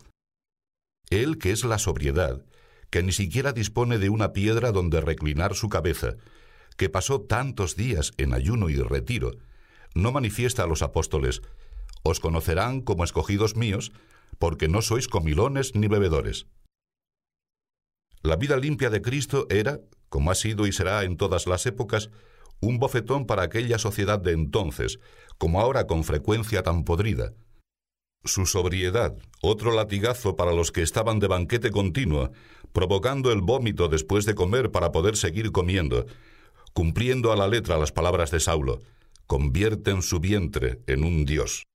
Él, 1.09 1.37
que 1.37 1.51
es 1.51 1.63
la 1.63 1.77
sobriedad, 1.77 2.45
que 2.89 3.03
ni 3.03 3.11
siquiera 3.11 3.51
dispone 3.51 3.97
de 3.97 4.09
una 4.09 4.33
piedra 4.33 4.71
donde 4.71 5.01
reclinar 5.01 5.55
su 5.55 5.69
cabeza, 5.69 6.15
que 6.77 6.89
pasó 6.89 7.21
tantos 7.21 7.75
días 7.75 8.13
en 8.17 8.33
ayuno 8.33 8.69
y 8.69 8.75
retiro, 8.75 9.31
no 9.95 10.11
manifiesta 10.11 10.63
a 10.63 10.67
los 10.67 10.81
apóstoles, 10.81 11.41
os 12.03 12.19
conocerán 12.19 12.81
como 12.81 13.03
escogidos 13.03 13.55
míos, 13.55 13.91
porque 14.37 14.67
no 14.67 14.81
sois 14.81 15.07
comilones 15.07 15.75
ni 15.75 15.87
bebedores. 15.87 16.47
La 18.21 18.35
vida 18.35 18.57
limpia 18.57 18.89
de 18.89 19.01
Cristo 19.01 19.47
era, 19.49 19.79
como 20.09 20.31
ha 20.31 20.35
sido 20.35 20.67
y 20.67 20.71
será 20.71 21.03
en 21.03 21.17
todas 21.17 21.47
las 21.47 21.65
épocas, 21.65 22.09
un 22.61 22.79
bofetón 22.79 23.25
para 23.25 23.43
aquella 23.43 23.77
sociedad 23.77 24.19
de 24.19 24.33
entonces, 24.33 24.99
como 25.37 25.61
ahora 25.61 25.87
con 25.87 26.03
frecuencia 26.03 26.63
tan 26.63 26.83
podrida. 26.83 27.33
Su 28.25 28.45
sobriedad, 28.45 29.15
otro 29.41 29.73
latigazo 29.73 30.35
para 30.35 30.51
los 30.51 30.73
que 30.73 30.81
estaban 30.81 31.19
de 31.19 31.27
banquete 31.27 31.71
continuo, 31.71 32.31
provocando 32.73 33.31
el 33.31 33.41
vómito 33.41 33.87
después 33.87 34.25
de 34.25 34.35
comer 34.35 34.71
para 34.71 34.91
poder 34.91 35.15
seguir 35.15 35.53
comiendo, 35.53 36.05
cumpliendo 36.73 37.31
a 37.31 37.37
la 37.37 37.47
letra 37.47 37.77
las 37.77 37.93
palabras 37.93 38.31
de 38.31 38.41
Saulo, 38.41 38.79
convierten 39.29 40.01
su 40.01 40.19
vientre 40.19 40.81
en 40.87 41.03
un 41.03 41.23
dios. 41.23 41.67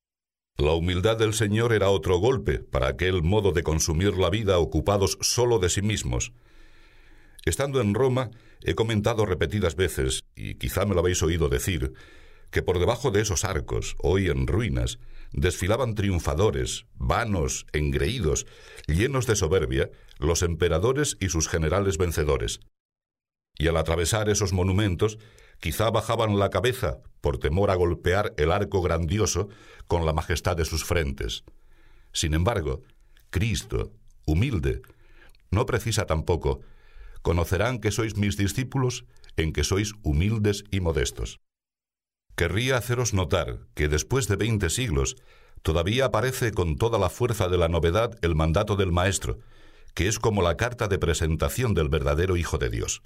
La 0.58 0.72
humildad 0.72 1.16
del 1.16 1.34
Señor 1.34 1.72
era 1.72 1.88
otro 1.88 2.18
golpe 2.18 2.58
para 2.58 2.88
aquel 2.88 3.22
modo 3.22 3.52
de 3.52 3.62
consumir 3.62 4.16
la 4.16 4.28
vida 4.28 4.58
ocupados 4.58 5.16
solo 5.20 5.60
de 5.60 5.70
sí 5.70 5.80
mismos. 5.80 6.32
Estando 7.44 7.80
en 7.80 7.94
Roma, 7.94 8.32
he 8.64 8.74
comentado 8.74 9.24
repetidas 9.24 9.76
veces, 9.76 10.24
y 10.34 10.56
quizá 10.56 10.84
me 10.84 10.94
lo 10.94 11.00
habéis 11.00 11.22
oído 11.22 11.48
decir, 11.48 11.92
que 12.50 12.62
por 12.62 12.80
debajo 12.80 13.12
de 13.12 13.20
esos 13.20 13.44
arcos, 13.44 13.94
hoy 14.02 14.26
en 14.30 14.48
ruinas, 14.48 14.98
desfilaban 15.30 15.94
triunfadores, 15.94 16.86
vanos, 16.96 17.66
engreídos, 17.72 18.46
llenos 18.88 19.28
de 19.28 19.36
soberbia, 19.36 19.92
los 20.18 20.42
emperadores 20.42 21.16
y 21.20 21.28
sus 21.28 21.46
generales 21.46 21.98
vencedores. 21.98 22.58
Y 23.56 23.68
al 23.68 23.76
atravesar 23.76 24.28
esos 24.28 24.52
monumentos, 24.52 25.18
quizá 25.60 25.90
bajaban 25.90 26.38
la 26.38 26.50
cabeza 26.50 26.98
por 27.20 27.38
temor 27.38 27.70
a 27.70 27.74
golpear 27.74 28.34
el 28.36 28.52
arco 28.52 28.82
grandioso 28.82 29.48
con 29.86 30.04
la 30.04 30.12
majestad 30.12 30.56
de 30.56 30.64
sus 30.64 30.84
frentes. 30.84 31.44
Sin 32.12 32.34
embargo, 32.34 32.82
Cristo, 33.30 33.92
humilde, 34.26 34.82
no 35.50 35.66
precisa 35.66 36.06
tampoco, 36.06 36.60
conocerán 37.22 37.78
que 37.78 37.90
sois 37.90 38.16
mis 38.16 38.36
discípulos 38.36 39.06
en 39.36 39.52
que 39.52 39.64
sois 39.64 39.94
humildes 40.02 40.64
y 40.70 40.80
modestos. 40.80 41.40
Querría 42.36 42.76
haceros 42.76 43.14
notar 43.14 43.60
que 43.74 43.88
después 43.88 44.28
de 44.28 44.36
veinte 44.36 44.68
siglos 44.68 45.16
todavía 45.62 46.06
aparece 46.06 46.52
con 46.52 46.76
toda 46.76 46.98
la 46.98 47.08
fuerza 47.08 47.48
de 47.48 47.56
la 47.56 47.68
novedad 47.68 48.18
el 48.22 48.34
mandato 48.34 48.76
del 48.76 48.92
Maestro, 48.92 49.38
que 49.94 50.08
es 50.08 50.18
como 50.18 50.42
la 50.42 50.56
carta 50.56 50.88
de 50.88 50.98
presentación 50.98 51.74
del 51.74 51.88
verdadero 51.88 52.36
Hijo 52.36 52.58
de 52.58 52.68
Dios. 52.68 53.02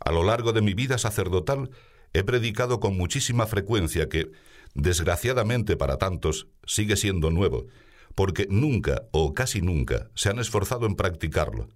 A 0.00 0.12
lo 0.12 0.22
largo 0.22 0.52
de 0.52 0.62
mi 0.62 0.74
vida 0.74 0.98
sacerdotal 0.98 1.70
he 2.12 2.22
predicado 2.24 2.80
con 2.80 2.96
muchísima 2.96 3.46
frecuencia 3.46 4.08
que, 4.08 4.30
desgraciadamente 4.74 5.76
para 5.76 5.98
tantos, 5.98 6.48
sigue 6.66 6.96
siendo 6.96 7.30
nuevo, 7.30 7.66
porque 8.14 8.46
nunca 8.48 9.02
o 9.12 9.34
casi 9.34 9.60
nunca 9.60 10.10
se 10.14 10.30
han 10.30 10.38
esforzado 10.38 10.86
en 10.86 10.96
practicarlo. 10.96 11.68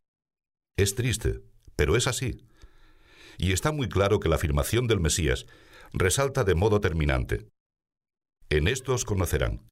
Es 0.77 0.95
triste, 0.95 1.41
pero 1.77 1.97
es 1.97 2.07
así. 2.07 2.45
Y 3.39 3.53
está 3.53 3.73
muy 3.73 3.89
claro 3.89 4.21
que 4.21 4.29
la 4.29 4.37
afirmación 4.37 4.87
del 4.87 5.00
Mesías 5.00 5.47
resalta 5.93 6.45
de 6.45 6.55
modo 6.55 6.81
terminante. 6.81 7.47
En 8.49 8.69
esto 8.69 8.95
os 8.95 9.05
conocerán, 9.05 9.69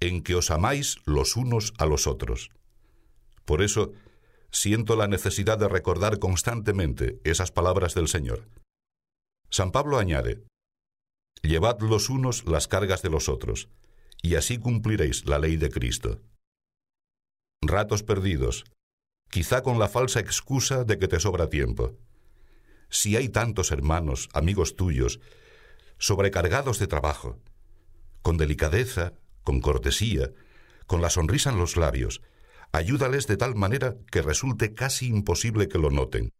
en 0.00 0.22
que 0.22 0.34
os 0.34 0.50
amáis 0.50 0.96
los 1.04 1.36
unos 1.36 1.72
a 1.78 1.86
los 1.86 2.06
otros. 2.06 2.50
Por 3.44 3.62
eso, 3.62 3.92
siento 4.52 4.94
la 4.94 5.08
necesidad 5.08 5.58
de 5.58 5.68
recordar 5.68 6.18
constantemente 6.18 7.20
esas 7.24 7.50
palabras 7.50 7.94
del 7.94 8.06
Señor. 8.06 8.48
San 9.50 9.72
Pablo 9.72 9.98
añade, 9.98 10.44
Llevad 11.42 11.80
los 11.80 12.08
unos 12.08 12.44
las 12.44 12.68
cargas 12.68 13.02
de 13.02 13.10
los 13.10 13.28
otros, 13.28 13.68
y 14.22 14.36
así 14.36 14.58
cumpliréis 14.58 15.26
la 15.26 15.40
ley 15.40 15.56
de 15.56 15.70
Cristo. 15.70 16.20
Ratos 17.62 18.04
perdidos, 18.04 18.64
quizá 19.28 19.62
con 19.62 19.78
la 19.78 19.88
falsa 19.88 20.20
excusa 20.20 20.84
de 20.84 20.98
que 20.98 21.08
te 21.08 21.18
sobra 21.18 21.48
tiempo. 21.48 21.96
Si 22.90 23.16
hay 23.16 23.28
tantos 23.28 23.72
hermanos, 23.72 24.28
amigos 24.34 24.76
tuyos, 24.76 25.20
sobrecargados 25.98 26.78
de 26.78 26.86
trabajo, 26.86 27.40
con 28.20 28.36
delicadeza, 28.36 29.14
con 29.42 29.60
cortesía, 29.60 30.32
con 30.86 31.00
la 31.00 31.10
sonrisa 31.10 31.50
en 31.50 31.58
los 31.58 31.76
labios, 31.76 32.20
ayúdales 32.72 33.26
de 33.26 33.36
tal 33.36 33.54
manera 33.54 33.96
que 34.10 34.22
resulte 34.22 34.74
casi 34.74 35.06
imposible 35.06 35.68
que 35.68 35.78
lo 35.78 35.90
noten, 35.90 36.32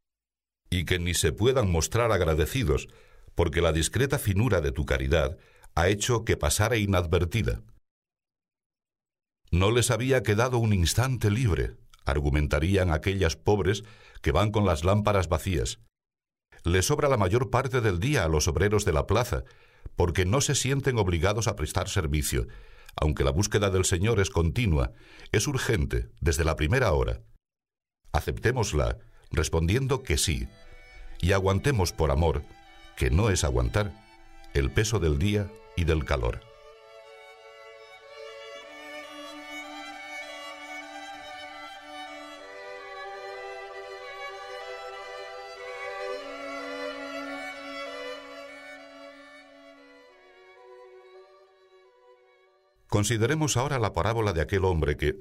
y 0.71 0.85
que 0.85 0.99
ni 0.99 1.15
se 1.15 1.33
puedan 1.33 1.71
mostrar 1.71 2.11
agradecidos, 2.12 2.89
porque 3.35 3.61
la 3.61 3.73
discreta 3.73 4.19
finura 4.19 4.61
de 4.61 4.73
tu 4.73 4.87
caridad 4.87 5.39
ha 5.75 5.89
hecho 5.89 6.25
que 6.25 6.37
pasara 6.37 6.77
inadvertida. 6.77 7.62
No 9.51 9.71
les 9.71 9.91
había 9.91 10.23
quedado 10.23 10.59
un 10.59 10.73
instante 10.73 11.31
libre, 11.31 11.77
argumentarían 12.05 12.91
aquellas 12.91 13.37
pobres 13.37 13.85
que 14.23 14.33
van 14.33 14.51
con 14.51 14.65
las 14.65 14.85
lámparas 14.85 15.29
vacías, 15.29 15.79
le 16.65 16.83
sobra 16.83 17.09
la 17.09 17.17
mayor 17.17 17.51
parte 17.51 17.81
del 17.81 17.99
día 17.99 18.25
a 18.25 18.29
los 18.29 18.47
obreros 18.49 18.85
de 18.85 18.93
la 18.93 19.07
plaza, 19.07 19.45
porque 19.97 20.25
no 20.25 20.41
se 20.41 20.55
sienten 20.55 20.97
obligados 20.97 21.49
a 21.49 21.57
prestar 21.57 21.89
servicio, 21.89 22.47
aunque 22.97 23.25
la 23.25 23.31
búsqueda 23.31 23.71
del 23.71 23.85
Señor 23.85 24.21
es 24.21 24.31
continua, 24.31 24.93
es 25.33 25.47
urgente 25.47 26.11
desde 26.21 26.45
la 26.45 26.57
primera 26.57 26.93
hora. 26.93 27.23
Aceptémosla, 28.13 28.99
respondiendo 29.31 30.03
que 30.03 30.19
sí, 30.19 30.49
y 31.21 31.33
aguantemos 31.33 31.93
por 31.93 32.11
amor, 32.11 32.43
que 32.97 33.11
no 33.11 33.31
es 33.31 33.45
aguantar, 33.45 33.93
el 34.55 34.71
peso 34.71 34.99
del 34.99 35.19
día 35.19 35.51
y 35.77 35.85
del 35.85 36.05
calor. 36.05 36.52
Consideremos 52.93 53.57
ahora 53.57 53.79
la 53.79 53.95
parábola 53.95 54.35
de 54.35 54.43
aquel 54.43 54.67
hombre 54.67 54.99
que, 54.99 55.19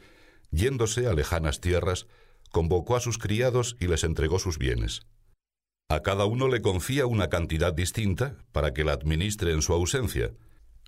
yéndose 0.51 1.08
a 1.08 1.13
lejanas 1.13 1.62
tierras, 1.62 2.06
convocó 2.51 2.98
a 2.98 3.00
sus 3.00 3.18
criados 3.18 3.78
y 3.80 3.88
les 3.88 4.04
entregó 4.04 4.40
sus 4.40 4.58
bienes. 4.58 5.08
A 5.88 6.01
cada 6.01 6.25
uno 6.25 6.50
le 6.50 6.62
confía 6.62 7.06
una 7.06 7.30
cantidad 7.30 7.72
distinta 7.72 8.36
para 8.51 8.74
que 8.74 8.84
la 8.84 8.92
administre 8.92 9.54
en 9.54 9.62
su 9.62 9.72
ausencia. 9.72 10.34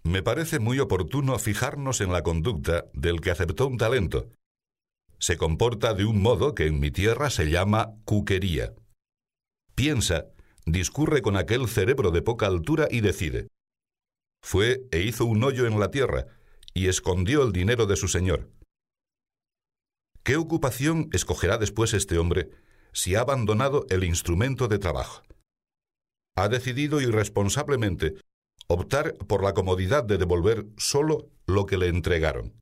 Me 0.04 0.24
parece 0.24 0.60
muy 0.60 0.80
oportuno 0.80 1.40
fijarnos 1.40 2.02
en 2.02 2.12
la 2.12 2.22
conducta 2.22 2.84
del 2.92 3.22
que 3.22 3.32
aceptó 3.32 3.68
un 3.68 3.78
talento. 3.78 4.28
Se 5.20 5.38
comporta 5.38 5.94
de 5.94 6.04
un 6.04 6.22
modo 6.22 6.54
que 6.54 6.68
en 6.68 6.82
mi 6.82 6.92
tierra 6.92 7.30
se 7.30 7.50
llama 7.50 7.94
cuquería. 8.04 8.74
Piensa, 9.74 10.25
discurre 10.66 11.22
con 11.22 11.38
aquel 11.38 11.70
cerebro 11.70 12.12
de 12.12 12.22
poca 12.22 12.48
altura 12.48 12.90
y 12.92 13.00
decide. 13.00 13.48
Fue 14.42 14.82
e 14.92 15.00
hizo 15.00 15.24
un 15.24 15.42
hoyo 15.46 15.66
en 15.66 15.80
la 15.80 15.90
tierra, 15.90 16.28
y 16.74 16.88
escondió 16.88 17.44
el 17.44 17.51
dinero 17.51 17.86
de 17.86 17.96
su 17.96 18.08
señor. 18.08 18.50
¿Qué 20.24 20.38
ocupación 20.38 21.10
escogerá 21.12 21.58
después 21.58 21.94
este 21.94 22.18
hombre 22.18 22.50
si 22.94 23.15
ha 23.15 23.22
abandonado 23.22 23.86
el 23.89 24.03
instrumento 24.03 24.68
de 24.68 24.80
trabajo? 24.80 25.24
Ha 26.36 26.48
decidido 26.48 27.01
irresponsablemente 27.01 28.15
optar 28.68 29.15
por 29.27 29.44
la 29.44 29.53
comodidad 29.53 30.03
de 30.03 30.18
devolver 30.18 30.65
solo 30.77 31.30
lo 31.46 31.65
que 31.65 31.77
le 31.77 31.88
entregaron. 31.88 32.53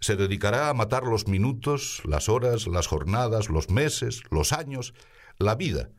Se 0.00 0.14
dedicará 0.14 0.68
a 0.68 0.74
matar 0.74 1.04
los 1.04 1.26
minutos, 1.26 2.02
las 2.04 2.28
horas, 2.28 2.66
las 2.66 2.86
jornadas, 2.86 3.48
los 3.48 3.68
meses, 3.70 4.22
los 4.30 4.52
años, 4.52 4.94
la 5.38 5.56
vida. 5.56 5.90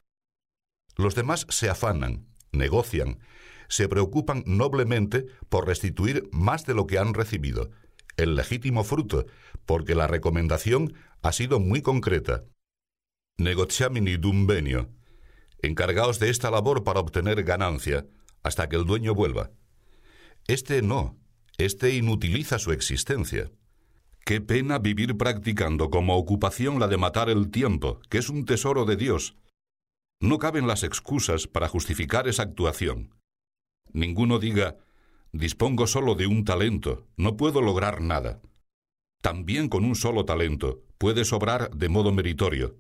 Los 0.96 1.16
demás 1.16 1.46
se 1.50 1.70
afanan, 1.70 2.28
negocian, 2.52 3.20
se 3.70 3.88
preocupan 3.88 4.44
noblemente 4.46 5.26
por 5.48 5.68
restituir 5.68 6.28
más 6.32 6.66
de 6.66 6.74
lo 6.74 6.88
que 6.88 6.98
han 6.98 7.14
recibido, 7.14 7.70
el 8.18 8.36
legítimo 8.36 8.84
fruto, 8.84 9.26
porque 9.66 9.96
la 9.96 10.08
recomendación 10.08 10.94
ha 11.22 11.32
sido 11.32 11.60
muy 11.60 11.82
concreta. 11.82 12.44
Negociamini 13.38 14.18
dum 14.18 14.48
benio. 14.48 14.90
Encargaos 15.62 16.20
de 16.20 16.30
esta 16.30 16.52
labor 16.52 16.84
para 16.84 17.00
obtener 17.00 17.44
ganancia, 17.44 18.06
hasta 18.44 18.68
que 18.68 18.76
el 18.76 18.86
dueño 18.86 19.14
vuelva. 19.14 19.52
Este 20.48 20.82
no, 20.82 21.18
este 21.58 21.94
inutiliza 21.96 22.60
su 22.60 22.72
existencia. 22.72 23.52
Qué 24.26 24.42
pena 24.42 24.80
vivir 24.80 25.18
practicando 25.18 25.90
como 25.90 26.18
ocupación 26.18 26.80
la 26.80 26.88
de 26.88 26.98
matar 26.98 27.30
el 27.30 27.52
tiempo, 27.52 28.00
que 28.10 28.18
es 28.18 28.30
un 28.30 28.46
tesoro 28.46 28.86
de 28.86 28.96
Dios. 28.96 29.36
No 30.22 30.38
caben 30.38 30.68
las 30.68 30.84
excusas 30.84 31.48
para 31.48 31.68
justificar 31.68 32.28
esa 32.28 32.44
actuación. 32.44 33.16
Ninguno 33.94 34.40
diga, 34.40 34.78
dispongo 35.32 35.88
solo 35.88 36.16
de 36.16 36.28
un 36.28 36.46
talento, 36.46 37.08
no 37.18 37.38
puedo 37.38 37.62
lograr 37.62 38.02
nada. 38.02 38.40
También 39.22 39.68
con 39.68 39.84
un 39.84 39.96
solo 39.96 40.26
talento 40.26 40.84
puede 40.98 41.26
sobrar 41.26 41.72
de 41.72 41.90
modo 41.90 42.12
meritorio. 42.12 42.78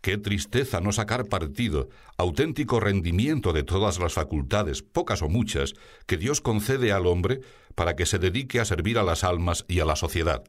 Qué 0.00 0.18
tristeza 0.18 0.80
no 0.80 0.90
sacar 0.90 1.28
partido, 1.28 1.88
auténtico 2.18 2.80
rendimiento 2.80 3.52
de 3.52 3.62
todas 3.62 4.00
las 4.00 4.14
facultades, 4.14 4.82
pocas 4.82 5.22
o 5.22 5.28
muchas, 5.28 5.74
que 6.06 6.16
Dios 6.16 6.40
concede 6.40 6.90
al 6.90 7.06
hombre 7.06 7.40
para 7.76 7.94
que 7.94 8.04
se 8.04 8.18
dedique 8.18 8.58
a 8.58 8.64
servir 8.64 8.98
a 8.98 9.04
las 9.04 9.22
almas 9.22 9.64
y 9.68 9.78
a 9.78 9.84
la 9.84 9.94
sociedad. 9.94 10.42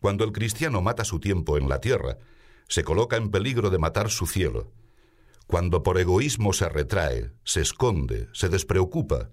Cuando 0.00 0.24
el 0.24 0.32
cristiano 0.32 0.82
mata 0.82 1.04
su 1.04 1.18
tiempo 1.18 1.56
en 1.56 1.68
la 1.70 1.80
tierra, 1.80 2.18
se 2.68 2.84
coloca 2.84 3.16
en 3.16 3.30
peligro 3.30 3.70
de 3.70 3.78
matar 3.78 4.10
su 4.10 4.26
cielo 4.26 4.70
cuando 5.48 5.82
por 5.82 5.98
egoísmo 5.98 6.52
se 6.52 6.68
retrae, 6.68 7.32
se 7.42 7.62
esconde, 7.62 8.28
se 8.34 8.50
despreocupa. 8.50 9.30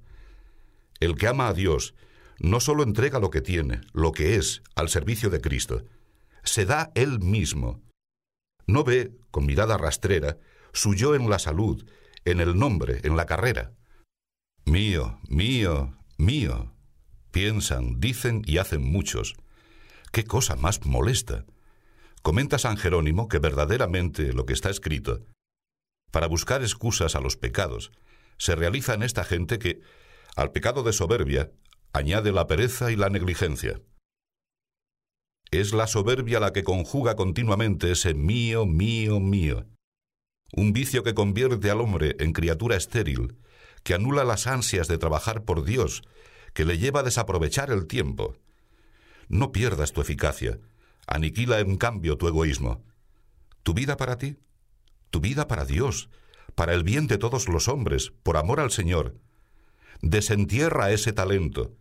El 1.02 1.16
que 1.18 1.28
ama 1.28 1.50
a 1.50 1.54
Dios 1.54 1.94
no 2.40 2.62
solo 2.62 2.84
entrega 2.84 3.20
lo 3.20 3.30
que 3.30 3.42
tiene, 3.42 3.82
lo 3.92 4.14
que 4.14 4.36
es, 4.36 4.64
al 4.76 4.88
servicio 4.88 5.30
de 5.30 5.42
Cristo, 5.42 5.84
se 6.42 6.66
da 6.66 6.90
él 6.96 7.20
mismo. 7.20 7.82
No 8.66 8.86
ve, 8.86 9.12
con 9.30 9.46
mirada 9.46 9.78
rastrera, 9.78 10.38
su 10.72 10.96
yo 10.96 11.16
en 11.16 11.30
la 11.30 11.38
salud, 11.38 11.86
en 12.24 12.40
el 12.40 12.58
nombre, 12.58 13.02
en 13.04 13.18
la 13.18 13.26
carrera. 13.26 13.74
Mío, 14.64 15.20
mío, 15.28 15.98
mío. 16.18 16.74
Piensan, 17.32 18.00
dicen 18.00 18.42
y 18.46 18.60
hacen 18.60 18.90
muchos. 18.90 19.36
¿Qué 20.14 20.24
cosa 20.24 20.56
más 20.56 20.86
molesta? 20.86 21.44
Comenta 22.22 22.58
San 22.58 22.78
Jerónimo 22.78 23.28
que 23.28 23.40
verdaderamente 23.40 24.32
lo 24.32 24.46
que 24.46 24.54
está 24.54 24.70
escrito 24.70 25.26
para 26.16 26.28
buscar 26.28 26.62
excusas 26.62 27.14
a 27.16 27.20
los 27.20 27.36
pecados, 27.36 27.92
se 28.38 28.56
realiza 28.56 28.94
en 28.94 29.04
esta 29.04 29.26
gente 29.26 29.60
que, 29.60 29.82
al 30.38 30.54
pecado 30.54 30.82
de 30.82 30.94
soberbia, 30.94 31.52
añade 31.92 32.32
la 32.32 32.48
pereza 32.48 32.90
y 32.90 32.96
la 32.96 33.10
negligencia. 33.10 33.82
Es 35.52 35.74
la 35.74 35.88
soberbia 35.88 36.40
la 36.40 36.54
que 36.54 36.64
conjuga 36.64 37.18
continuamente 37.18 37.92
ese 37.92 38.14
mío, 38.14 38.66
mío, 38.66 39.20
mío. 39.20 39.66
un 40.56 40.72
vicio 40.72 41.04
que 41.04 41.14
convierte 41.14 41.70
al 41.70 41.82
hombre 41.82 42.16
en 42.20 42.32
criatura 42.32 42.78
estéril, 42.78 43.38
que 43.84 43.94
anula 43.94 44.24
las 44.24 44.48
ansias 44.48 44.88
de 44.88 44.98
trabajar 44.98 45.44
por 45.44 45.66
Dios, 45.66 46.02
que 46.54 46.64
le 46.64 46.78
lleva 46.78 47.02
a 47.02 47.04
desaprovechar 47.04 47.72
el 47.72 47.88
tiempo. 47.88 48.38
No 49.28 49.52
pierdas 49.52 49.92
tu 49.92 50.00
eficacia, 50.00 50.62
aniquila 51.08 51.60
en 51.60 51.76
cambio 51.76 52.18
tu 52.18 52.30
egoísmo. 52.30 52.86
Tu 53.64 53.74
vida 53.74 53.98
para 53.98 54.18
ti, 54.18 54.38
tu 55.16 55.22
vida 55.22 55.48
para 55.48 55.64
Dios, 55.64 56.10
para 56.56 56.74
el 56.74 56.84
bien 56.84 57.08
de 57.08 57.18
todos 57.18 57.48
los 57.48 57.70
hombres, 57.70 58.12
por 58.22 58.36
amor 58.36 58.60
al 58.60 58.70
Señor. 58.70 59.16
Desentierra 60.02 60.92
ese 60.92 61.14
talento, 61.14 61.72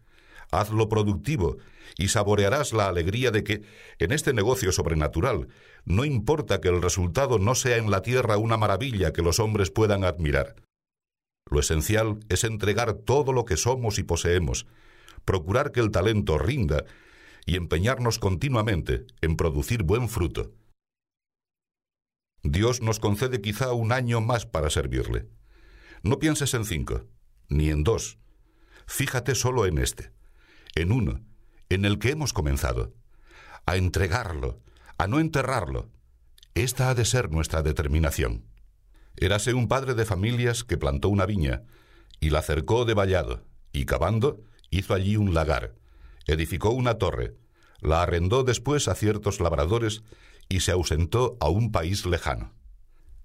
hazlo 0.53 0.89
productivo 0.89 1.57
y 1.99 2.11
saborearás 2.11 2.73
la 2.73 2.87
alegría 2.87 3.33
de 3.33 3.43
que, 3.43 3.63
en 3.99 4.13
este 4.13 4.33
negocio 4.33 4.71
sobrenatural, 4.71 5.49
no 5.85 6.05
importa 6.05 6.61
que 6.61 6.69
el 6.69 6.81
resultado 6.81 7.41
no 7.41 7.57
sea 7.57 7.77
en 7.77 7.91
la 7.91 8.03
tierra 8.03 8.37
una 8.37 8.57
maravilla 8.57 9.13
que 9.13 9.23
los 9.23 9.41
hombres 9.41 9.73
puedan 9.73 10.05
admirar. 10.05 10.55
Lo 11.51 11.59
esencial 11.59 12.21
es 12.29 12.45
entregar 12.45 12.93
todo 12.93 13.33
lo 13.33 13.47
que 13.47 13.57
somos 13.57 13.99
y 13.99 14.05
poseemos, 14.05 14.69
procurar 15.25 15.73
que 15.73 15.81
el 15.81 15.91
talento 15.91 16.39
rinda 16.39 16.85
y 17.47 17.57
empeñarnos 17.57 18.21
continuamente 18.21 19.07
en 19.23 19.37
producir 19.37 19.83
buen 19.83 20.09
fruto. 20.09 20.53
Dios 22.45 22.83
nos 22.83 23.01
concede 23.01 23.41
quizá 23.41 23.73
un 23.73 23.91
año 23.91 24.21
más 24.21 24.45
para 24.45 24.69
servirle. 24.69 25.27
No 26.03 26.19
pienses 26.19 26.53
en 26.53 26.67
cinco, 26.67 27.07
ni 27.49 27.71
en 27.71 27.85
dos. 27.85 28.19
Fíjate 28.87 29.35
solo 29.35 29.65
en 29.65 29.79
este, 29.79 30.13
en 30.75 30.93
uno, 30.93 31.23
en 31.71 31.87
el 31.87 31.99
que 31.99 32.11
hemos 32.11 32.35
comenzado. 32.35 32.93
A 33.65 33.77
entregarlo, 33.77 34.61
a 34.99 35.07
no 35.07 35.21
enterrarlo. 35.21 35.91
Esta 36.55 36.91
ha 36.91 36.95
de 36.95 37.07
ser 37.07 37.31
nuestra 37.31 37.63
determinación. 37.63 38.45
Érase 39.17 39.55
un 39.55 39.67
padre 39.67 39.95
de 39.95 40.05
familias 40.05 40.65
que 40.65 40.77
plantó 40.77 41.09
una 41.09 41.25
viña, 41.25 41.63
y 42.21 42.29
la 42.29 42.43
cercó 42.43 42.85
de 42.85 42.93
vallado, 42.93 43.47
y 43.73 43.87
cavando, 43.87 44.43
hizo 44.69 44.93
allí 44.93 45.17
un 45.17 45.33
lagar, 45.33 45.77
edificó 46.27 46.71
una 46.71 46.99
torre, 46.99 47.37
la 47.81 48.03
arrendó 48.03 48.45
después 48.45 48.87
a 48.89 48.95
ciertos 48.95 49.41
labradores 49.41 50.03
y 50.49 50.61
se 50.61 50.73
ausentó 50.73 51.37
a 51.41 51.49
un 51.49 51.73
país 51.73 52.07
lejano. 52.07 52.53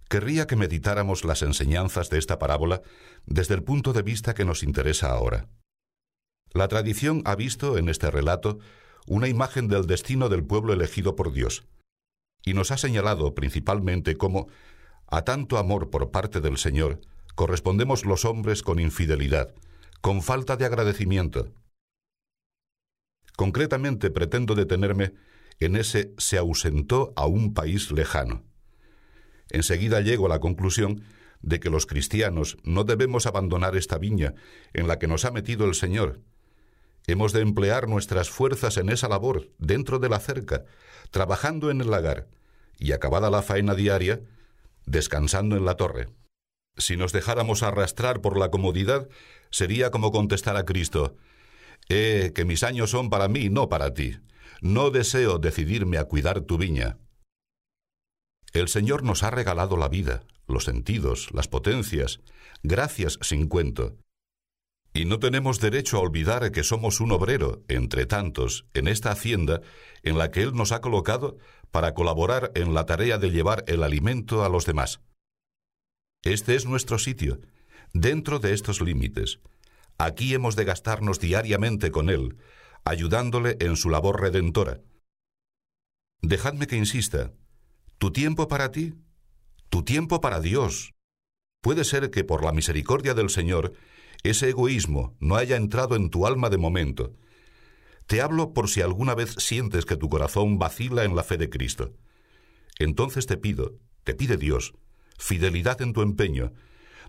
Querría 0.09 0.47
que 0.47 0.55
meditáramos 0.55 1.23
las 1.23 1.43
enseñanzas 1.43 2.09
de 2.09 2.17
esta 2.17 2.39
parábola 2.39 2.81
desde 3.25 3.53
el 3.53 3.63
punto 3.63 3.93
de 3.93 4.01
vista 4.01 4.33
que 4.33 4.45
nos 4.45 4.63
interesa 4.63 5.11
ahora. 5.11 5.47
La 6.51 6.67
tradición 6.67 7.21
ha 7.25 7.35
visto 7.35 7.77
en 7.77 7.89
este 7.89 8.09
relato 8.09 8.59
una 9.05 9.27
imagen 9.27 9.67
del 9.67 9.85
destino 9.85 10.29
del 10.29 10.43
pueblo 10.43 10.73
elegido 10.73 11.15
por 11.15 11.31
Dios, 11.31 11.67
y 12.43 12.53
nos 12.53 12.71
ha 12.71 12.77
señalado 12.77 13.35
principalmente 13.35 14.15
cómo, 14.15 14.47
a 15.07 15.23
tanto 15.23 15.57
amor 15.57 15.89
por 15.89 16.11
parte 16.11 16.41
del 16.41 16.57
Señor, 16.57 17.01
correspondemos 17.35 18.05
los 18.05 18.25
hombres 18.25 18.63
con 18.63 18.79
infidelidad, 18.79 19.53
con 20.01 20.21
falta 20.21 20.57
de 20.57 20.65
agradecimiento. 20.65 21.51
Concretamente 23.35 24.09
pretendo 24.09 24.55
detenerme 24.55 25.13
en 25.59 25.75
ese 25.75 26.13
se 26.17 26.37
ausentó 26.37 27.13
a 27.15 27.25
un 27.25 27.53
país 27.53 27.91
lejano. 27.91 28.43
Enseguida 29.49 30.01
llego 30.01 30.25
a 30.27 30.29
la 30.29 30.39
conclusión 30.39 31.03
de 31.41 31.59
que 31.59 31.69
los 31.69 31.85
cristianos 31.85 32.57
no 32.63 32.83
debemos 32.83 33.25
abandonar 33.25 33.75
esta 33.75 33.97
viña 33.97 34.35
en 34.73 34.87
la 34.87 34.99
que 34.99 35.07
nos 35.07 35.25
ha 35.25 35.31
metido 35.31 35.65
el 35.65 35.73
Señor, 35.73 36.21
Hemos 37.09 37.33
de 37.33 37.41
emplear 37.41 37.87
nuestras 37.87 38.29
fuerzas 38.29 38.77
en 38.77 38.89
esa 38.89 39.07
labor, 39.07 39.49
dentro 39.57 39.97
de 39.97 40.09
la 40.09 40.19
cerca, 40.19 40.65
trabajando 41.09 41.71
en 41.71 41.81
el 41.81 41.89
lagar, 41.89 42.27
y 42.77 42.91
acabada 42.91 43.31
la 43.31 43.41
faena 43.41 43.73
diaria, 43.73 44.21
descansando 44.85 45.57
en 45.57 45.65
la 45.65 45.73
torre. 45.73 46.09
Si 46.77 46.97
nos 46.97 47.11
dejáramos 47.11 47.63
arrastrar 47.63 48.21
por 48.21 48.37
la 48.37 48.51
comodidad, 48.51 49.09
sería 49.49 49.89
como 49.89 50.11
contestar 50.11 50.55
a 50.55 50.65
Cristo, 50.65 51.15
Eh, 51.91 52.33
que 52.35 52.45
mis 52.45 52.61
años 52.61 52.91
son 52.91 53.09
para 53.09 53.27
mí, 53.27 53.49
no 53.49 53.67
para 53.67 53.95
ti. 53.95 54.19
No 54.61 54.89
deseo 54.89 55.39
decidirme 55.39 55.97
a 55.97 56.05
cuidar 56.05 56.41
tu 56.41 56.57
viña. 56.57 56.97
El 58.51 58.67
Señor 58.67 59.03
nos 59.03 59.23
ha 59.23 59.29
regalado 59.29 59.77
la 59.77 59.87
vida, 59.87 60.23
los 60.47 60.65
sentidos, 60.65 61.29
las 61.33 61.47
potencias, 61.47 62.19
gracias 62.63 63.19
sin 63.21 63.47
cuento. 63.47 63.97
Y 64.93 65.05
no 65.05 65.19
tenemos 65.19 65.59
derecho 65.59 65.97
a 65.97 66.01
olvidar 66.01 66.51
que 66.51 66.63
somos 66.63 66.99
un 66.99 67.11
obrero, 67.11 67.63
entre 67.67 68.05
tantos, 68.05 68.65
en 68.73 68.87
esta 68.87 69.11
hacienda 69.11 69.61
en 70.03 70.17
la 70.17 70.31
que 70.31 70.41
Él 70.41 70.53
nos 70.55 70.71
ha 70.71 70.81
colocado 70.81 71.37
para 71.71 71.93
colaborar 71.93 72.51
en 72.55 72.73
la 72.73 72.85
tarea 72.85 73.19
de 73.19 73.29
llevar 73.29 73.63
el 73.67 73.83
alimento 73.83 74.43
a 74.43 74.49
los 74.49 74.65
demás. 74.65 74.99
Este 76.23 76.55
es 76.55 76.65
nuestro 76.65 76.97
sitio, 76.97 77.39
dentro 77.93 78.39
de 78.39 78.53
estos 78.53 78.81
límites. 78.81 79.39
Aquí 79.97 80.33
hemos 80.33 80.55
de 80.55 80.65
gastarnos 80.65 81.19
diariamente 81.19 81.91
con 81.91 82.09
Él, 82.09 82.37
ayudándole 82.85 83.57
en 83.59 83.75
su 83.75 83.89
labor 83.89 84.21
redentora. 84.21 84.81
Dejadme 86.21 86.67
que 86.67 86.75
insista, 86.75 87.33
tu 87.97 88.11
tiempo 88.11 88.47
para 88.47 88.71
ti, 88.71 88.93
tu 89.69 89.83
tiempo 89.83 90.21
para 90.21 90.39
Dios. 90.39 90.93
Puede 91.61 91.83
ser 91.83 92.09
que 92.11 92.23
por 92.23 92.43
la 92.43 92.51
misericordia 92.51 93.13
del 93.13 93.29
Señor 93.29 93.73
ese 94.23 94.49
egoísmo 94.49 95.15
no 95.19 95.35
haya 95.35 95.55
entrado 95.55 95.95
en 95.95 96.09
tu 96.09 96.25
alma 96.25 96.49
de 96.49 96.57
momento. 96.57 97.15
Te 98.05 98.21
hablo 98.21 98.53
por 98.53 98.69
si 98.69 98.81
alguna 98.81 99.15
vez 99.15 99.35
sientes 99.37 99.85
que 99.85 99.95
tu 99.95 100.09
corazón 100.09 100.57
vacila 100.57 101.03
en 101.03 101.15
la 101.15 101.23
fe 101.23 101.37
de 101.37 101.49
Cristo. 101.49 101.93
Entonces 102.79 103.27
te 103.27 103.37
pido, 103.37 103.77
te 104.03 104.15
pide 104.15 104.35
Dios, 104.37 104.73
fidelidad 105.17 105.81
en 105.81 105.93
tu 105.93 106.01
empeño, 106.01 106.53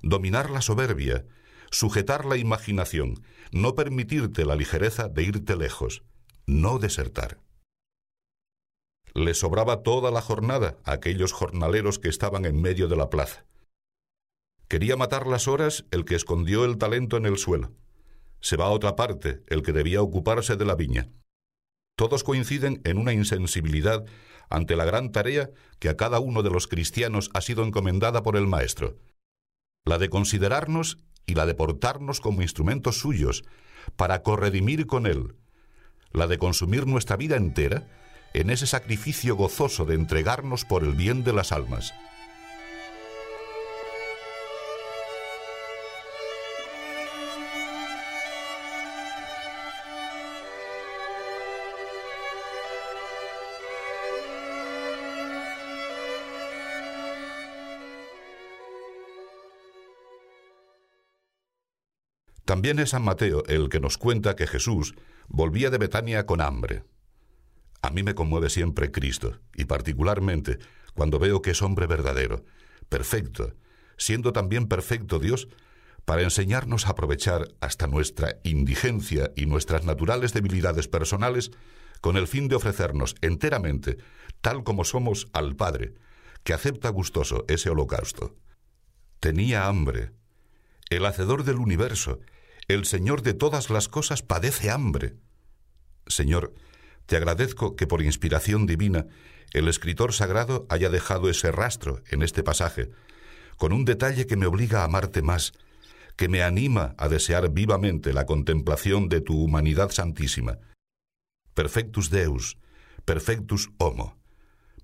dominar 0.03 0.51
la 0.51 0.61
soberbia, 0.61 1.25
sujetar 1.71 2.25
la 2.25 2.37
imaginación, 2.37 3.23
no 3.53 3.75
permitirte 3.75 4.45
la 4.45 4.57
ligereza 4.57 5.09
de 5.09 5.23
irte 5.23 5.57
lejos, 5.57 6.03
no 6.47 6.79
desertar. 6.79 7.39
Le 9.15 9.35
sobraba 9.35 9.83
toda 9.83 10.11
la 10.11 10.21
jornada 10.21 10.77
a 10.85 10.93
aquellos 10.93 11.33
jornaleros 11.33 11.99
que 11.99 12.09
estaban 12.09 12.45
en 12.45 12.61
medio 12.61 12.89
de 12.89 12.97
la 12.97 13.11
plaza. 13.11 13.45
Quería 14.69 14.97
matar 14.97 15.27
las 15.27 15.49
horas 15.49 15.85
el 15.91 16.05
que 16.05 16.15
escondió 16.15 16.65
el 16.65 16.79
talento 16.79 17.17
en 17.17 17.27
el 17.27 17.39
suelo. 17.39 17.73
Se 18.41 18.57
va 18.57 18.67
a 18.67 18.71
otra 18.71 18.95
parte 18.95 19.43
el 19.49 19.63
que 19.63 19.73
debía 19.73 20.01
ocuparse 20.01 20.57
de 20.57 20.65
la 20.65 20.77
viña. 20.77 21.11
Todos 21.97 22.23
coinciden 22.23 22.81
en 22.85 22.97
una 22.97 23.13
insensibilidad 23.13 24.05
ante 24.49 24.77
la 24.77 24.85
gran 24.85 25.13
tarea 25.13 25.51
que 25.79 25.89
a 25.89 25.97
cada 25.97 26.21
uno 26.21 26.43
de 26.43 26.51
los 26.51 26.67
cristianos 26.67 27.31
ha 27.35 27.41
sido 27.41 27.65
encomendada 27.65 28.23
por 28.23 28.37
el 28.37 28.47
Maestro, 28.47 28.97
la 29.85 29.99
de 29.99 30.09
considerarnos 30.09 30.99
y 31.31 31.35
la 31.35 31.47
de 31.47 31.55
portarnos 31.55 32.21
como 32.21 32.43
instrumentos 32.43 32.99
suyos 32.99 33.45
para 33.97 34.23
corredimir 34.23 34.87
con 34.87 35.07
Él, 35.07 35.37
la 36.13 36.27
de 36.27 36.39
consumir 36.39 36.87
nuestra 36.87 37.17
vida 37.17 37.37
entera 37.37 37.87
en 38.35 38.51
ese 38.51 38.67
sacrificio 38.67 39.37
gozoso 39.37 39.85
de 39.85 39.95
entregarnos 39.95 40.65
por 40.65 40.83
el 40.83 40.95
bien 40.95 41.25
de 41.25 41.33
las 41.33 41.53
almas. 41.53 41.95
También 62.51 62.81
es 62.81 62.91
San 62.91 63.03
Mateo 63.03 63.45
el 63.47 63.69
que 63.69 63.79
nos 63.79 63.97
cuenta 63.97 64.35
que 64.35 64.49
Jesús 64.49 64.97
volvía 65.29 65.71
de 65.71 65.79
Betania 65.79 66.27
con 66.27 66.41
hambre. 66.41 66.83
A 67.81 67.91
mí 67.91 68.03
me 68.03 68.17
conmueve 68.17 68.51
siempre 68.51 68.91
Cristo, 68.91 69.39
y 69.55 69.67
particularmente 69.67 70.59
cuando 70.93 71.21
veo 71.21 71.43
que 71.43 71.53
es 71.53 71.63
hombre 71.63 71.87
verdadero, 71.87 72.45
perfecto, 72.89 73.55
siendo 73.97 74.33
también 74.33 74.67
perfecto 74.67 75.21
Dios, 75.21 75.47
para 76.05 76.23
enseñarnos 76.23 76.87
a 76.87 76.91
aprovechar 76.91 77.47
hasta 77.61 77.87
nuestra 77.87 78.41
indigencia 78.43 79.31
y 79.37 79.47
nuestras 79.47 79.85
naturales 79.85 80.33
debilidades 80.33 80.89
personales 80.89 81.53
con 82.01 82.17
el 82.17 82.27
fin 82.27 82.49
de 82.49 82.57
ofrecernos 82.57 83.15
enteramente, 83.21 83.97
tal 84.41 84.65
como 84.65 84.85
somos, 84.85 85.29
al 85.35 85.55
Padre, 85.55 85.95
que 86.43 86.53
acepta 86.53 86.89
gustoso 86.89 87.45
ese 87.47 87.71
holocausto. 87.71 88.35
Tenía 89.21 89.69
hambre. 89.69 90.11
El 90.89 91.07
hacedor 91.07 91.45
del 91.45 91.59
universo, 91.59 92.19
el 92.75 92.85
Señor 92.85 93.23
de 93.23 93.35
todas 93.35 93.71
las 93.71 93.89
cosas 93.89 94.23
padece 94.23 94.71
hambre. 94.71 95.17
Señor, 96.07 96.55
te 97.07 97.17
agradezco 97.17 97.77
que 97.77 97.87
por 97.87 98.03
inspiración 98.03 98.67
divina 98.67 99.07
el 99.53 99.69
escritor 99.69 100.13
sagrado 100.13 100.67
haya 100.69 100.91
dejado 100.91 101.29
ese 101.29 101.51
rastro 101.51 102.03
en 102.11 102.23
este 102.23 102.43
pasaje, 102.43 102.91
con 103.57 103.73
un 103.73 103.85
detalle 103.85 104.27
que 104.27 104.37
me 104.37 104.47
obliga 104.47 104.83
a 104.83 104.85
amarte 104.85 105.23
más, 105.23 105.53
que 106.17 106.29
me 106.29 106.43
anima 106.43 106.95
a 106.99 107.09
desear 107.09 107.51
vivamente 107.51 108.13
la 108.13 108.27
contemplación 108.27 109.09
de 109.09 109.21
tu 109.21 109.43
humanidad 109.43 109.91
santísima. 109.91 110.59
Perfectus 111.55 112.11
Deus, 112.11 112.59
perfectus 113.05 113.71
homo, 113.79 114.17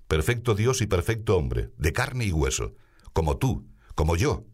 perfecto 0.07 0.55
Dios 0.55 0.81
y 0.81 0.87
perfecto 0.87 1.37
hombre, 1.37 1.71
de 1.77 1.93
carne 1.93 2.25
y 2.25 2.31
hueso, 2.31 2.75
como 3.13 3.37
tú, 3.37 3.67
como 3.95 4.15
yo. 4.15 4.45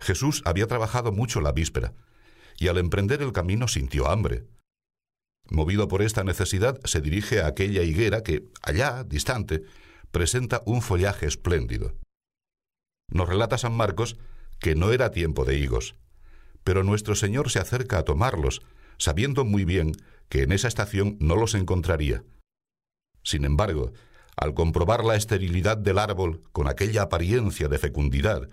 Jesús 0.00 0.42
había 0.44 0.66
trabajado 0.66 1.12
mucho 1.12 1.40
la 1.40 1.52
víspera, 1.52 1.94
y 2.58 2.68
al 2.68 2.78
emprender 2.78 3.22
el 3.22 3.32
camino 3.32 3.68
sintió 3.68 4.08
hambre. 4.08 4.46
Movido 5.48 5.88
por 5.88 6.02
esta 6.02 6.24
necesidad, 6.24 6.78
se 6.84 7.00
dirige 7.00 7.40
a 7.40 7.46
aquella 7.46 7.82
higuera 7.82 8.22
que, 8.22 8.44
allá, 8.62 9.04
distante, 9.04 9.62
presenta 10.10 10.62
un 10.66 10.82
follaje 10.82 11.26
espléndido. 11.26 11.94
Nos 13.10 13.28
relata 13.28 13.58
San 13.58 13.74
Marcos 13.74 14.18
que 14.58 14.74
no 14.74 14.92
era 14.92 15.10
tiempo 15.10 15.44
de 15.44 15.56
higos, 15.56 15.94
pero 16.64 16.84
nuestro 16.84 17.14
Señor 17.14 17.50
se 17.50 17.60
acerca 17.60 17.98
a 17.98 18.02
tomarlos, 18.02 18.60
sabiendo 18.98 19.44
muy 19.44 19.64
bien 19.64 19.92
que 20.28 20.42
en 20.42 20.52
esa 20.52 20.68
estación 20.68 21.16
no 21.20 21.36
los 21.36 21.54
encontraría. 21.54 22.24
Sin 23.22 23.44
embargo, 23.44 23.92
al 24.36 24.54
comprobar 24.54 25.04
la 25.04 25.16
esterilidad 25.16 25.76
del 25.76 25.98
árbol 25.98 26.42
con 26.52 26.68
aquella 26.68 27.02
apariencia 27.02 27.68
de 27.68 27.78
fecundidad, 27.78 28.48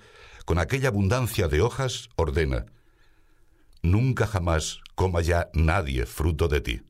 con 0.46 0.60
aquella 0.60 0.90
abundancia 0.90 1.48
de 1.48 1.62
hojas, 1.62 2.10
ordena, 2.16 2.66
Nunca 3.86 4.26
jamás 4.26 4.80
coma 4.96 5.22
ya 5.22 5.52
nadie 5.54 6.08
fruto 6.08 6.48
de 6.48 6.60
ti. 6.60 6.82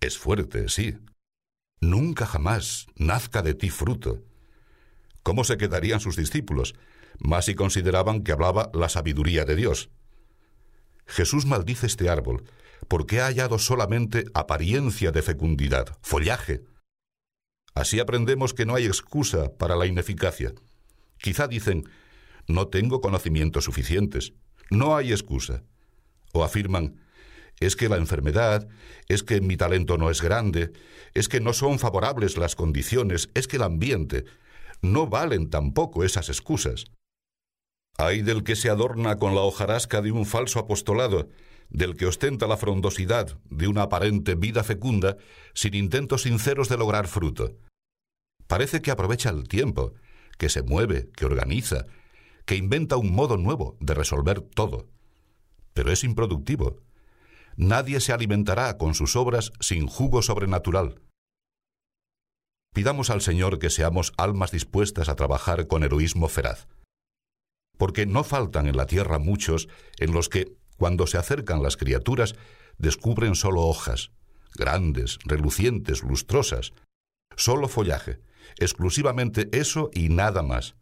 Es 0.00 0.16
fuerte, 0.16 0.68
sí. 0.68 0.96
Nunca 1.80 2.24
jamás 2.24 2.86
nazca 2.94 3.42
de 3.42 3.54
ti 3.54 3.68
fruto. 3.68 4.22
¿Cómo 5.24 5.42
se 5.42 5.56
quedarían 5.56 5.98
sus 5.98 6.14
discípulos? 6.14 6.76
Más 7.18 7.46
si 7.46 7.56
consideraban 7.56 8.22
que 8.22 8.30
hablaba 8.30 8.70
la 8.72 8.88
sabiduría 8.88 9.44
de 9.44 9.56
Dios. 9.56 9.90
Jesús 11.04 11.46
maldice 11.46 11.86
este 11.86 12.08
árbol 12.08 12.44
porque 12.86 13.20
ha 13.20 13.26
hallado 13.26 13.58
solamente 13.58 14.26
apariencia 14.34 15.10
de 15.10 15.22
fecundidad, 15.22 15.98
follaje. 16.00 16.62
Así 17.74 17.98
aprendemos 17.98 18.54
que 18.54 18.66
no 18.66 18.76
hay 18.76 18.86
excusa 18.86 19.56
para 19.56 19.74
la 19.74 19.86
ineficacia. 19.86 20.54
Quizá 21.18 21.48
dicen, 21.48 21.84
no 22.46 22.68
tengo 22.68 23.00
conocimientos 23.00 23.64
suficientes. 23.64 24.32
No 24.70 24.96
hay 24.96 25.12
excusa. 25.12 25.62
O 26.32 26.44
afirman, 26.44 27.00
es 27.60 27.76
que 27.76 27.88
la 27.88 27.96
enfermedad, 27.96 28.68
es 29.08 29.22
que 29.22 29.40
mi 29.40 29.56
talento 29.56 29.98
no 29.98 30.10
es 30.10 30.22
grande, 30.22 30.72
es 31.14 31.28
que 31.28 31.40
no 31.40 31.52
son 31.52 31.78
favorables 31.78 32.36
las 32.36 32.54
condiciones, 32.54 33.30
es 33.34 33.48
que 33.48 33.56
el 33.56 33.62
ambiente. 33.62 34.24
No 34.80 35.08
valen 35.08 35.50
tampoco 35.50 36.04
esas 36.04 36.28
excusas. 36.28 36.86
Hay 37.96 38.22
del 38.22 38.44
que 38.44 38.54
se 38.54 38.70
adorna 38.70 39.16
con 39.16 39.34
la 39.34 39.40
hojarasca 39.40 40.00
de 40.02 40.12
un 40.12 40.24
falso 40.24 40.60
apostolado, 40.60 41.28
del 41.68 41.96
que 41.96 42.06
ostenta 42.06 42.46
la 42.46 42.56
frondosidad 42.56 43.38
de 43.50 43.66
una 43.66 43.82
aparente 43.82 44.36
vida 44.36 44.62
fecunda 44.62 45.16
sin 45.52 45.74
intentos 45.74 46.22
sinceros 46.22 46.68
de 46.68 46.78
lograr 46.78 47.08
fruto. 47.08 47.56
Parece 48.46 48.80
que 48.80 48.90
aprovecha 48.90 49.30
el 49.30 49.48
tiempo, 49.48 49.94
que 50.38 50.48
se 50.48 50.62
mueve, 50.62 51.10
que 51.14 51.26
organiza, 51.26 51.84
que 52.46 52.56
inventa 52.56 52.96
un 52.96 53.12
modo 53.12 53.36
nuevo 53.36 53.76
de 53.80 53.94
resolver 53.94 54.40
todo. 54.40 54.88
Pero 55.74 55.92
es 55.92 56.02
improductivo. 56.02 56.80
Nadie 57.56 58.00
se 58.00 58.12
alimentará 58.12 58.78
con 58.78 58.94
sus 58.94 59.16
obras 59.16 59.52
sin 59.60 59.86
jugo 59.86 60.22
sobrenatural. 60.22 61.02
Pidamos 62.74 63.10
al 63.10 63.20
Señor 63.20 63.58
que 63.58 63.68
seamos 63.68 64.12
almas 64.16 64.52
dispuestas 64.52 65.08
a 65.08 65.16
trabajar 65.16 65.66
con 65.66 65.82
heroísmo 65.82 66.28
feraz 66.28 66.68
porque 67.78 68.04
no 68.04 68.24
faltan 68.24 68.66
en 68.66 68.76
la 68.76 68.86
tierra 68.86 69.18
muchos 69.18 69.68
en 69.98 70.12
los 70.12 70.28
que, 70.28 70.52
cuando 70.76 71.06
se 71.06 71.16
acercan 71.16 71.62
las 71.62 71.78
criaturas, 71.78 72.34
descubren 72.76 73.34
solo 73.34 73.62
hojas, 73.62 74.10
grandes, 74.54 75.18
relucientes, 75.24 76.02
lustrosas, 76.02 76.72
solo 77.36 77.68
follaje, 77.68 78.20
exclusivamente 78.56 79.48
eso 79.52 79.90
y 79.92 80.08
nada 80.08 80.42
más. 80.42 80.76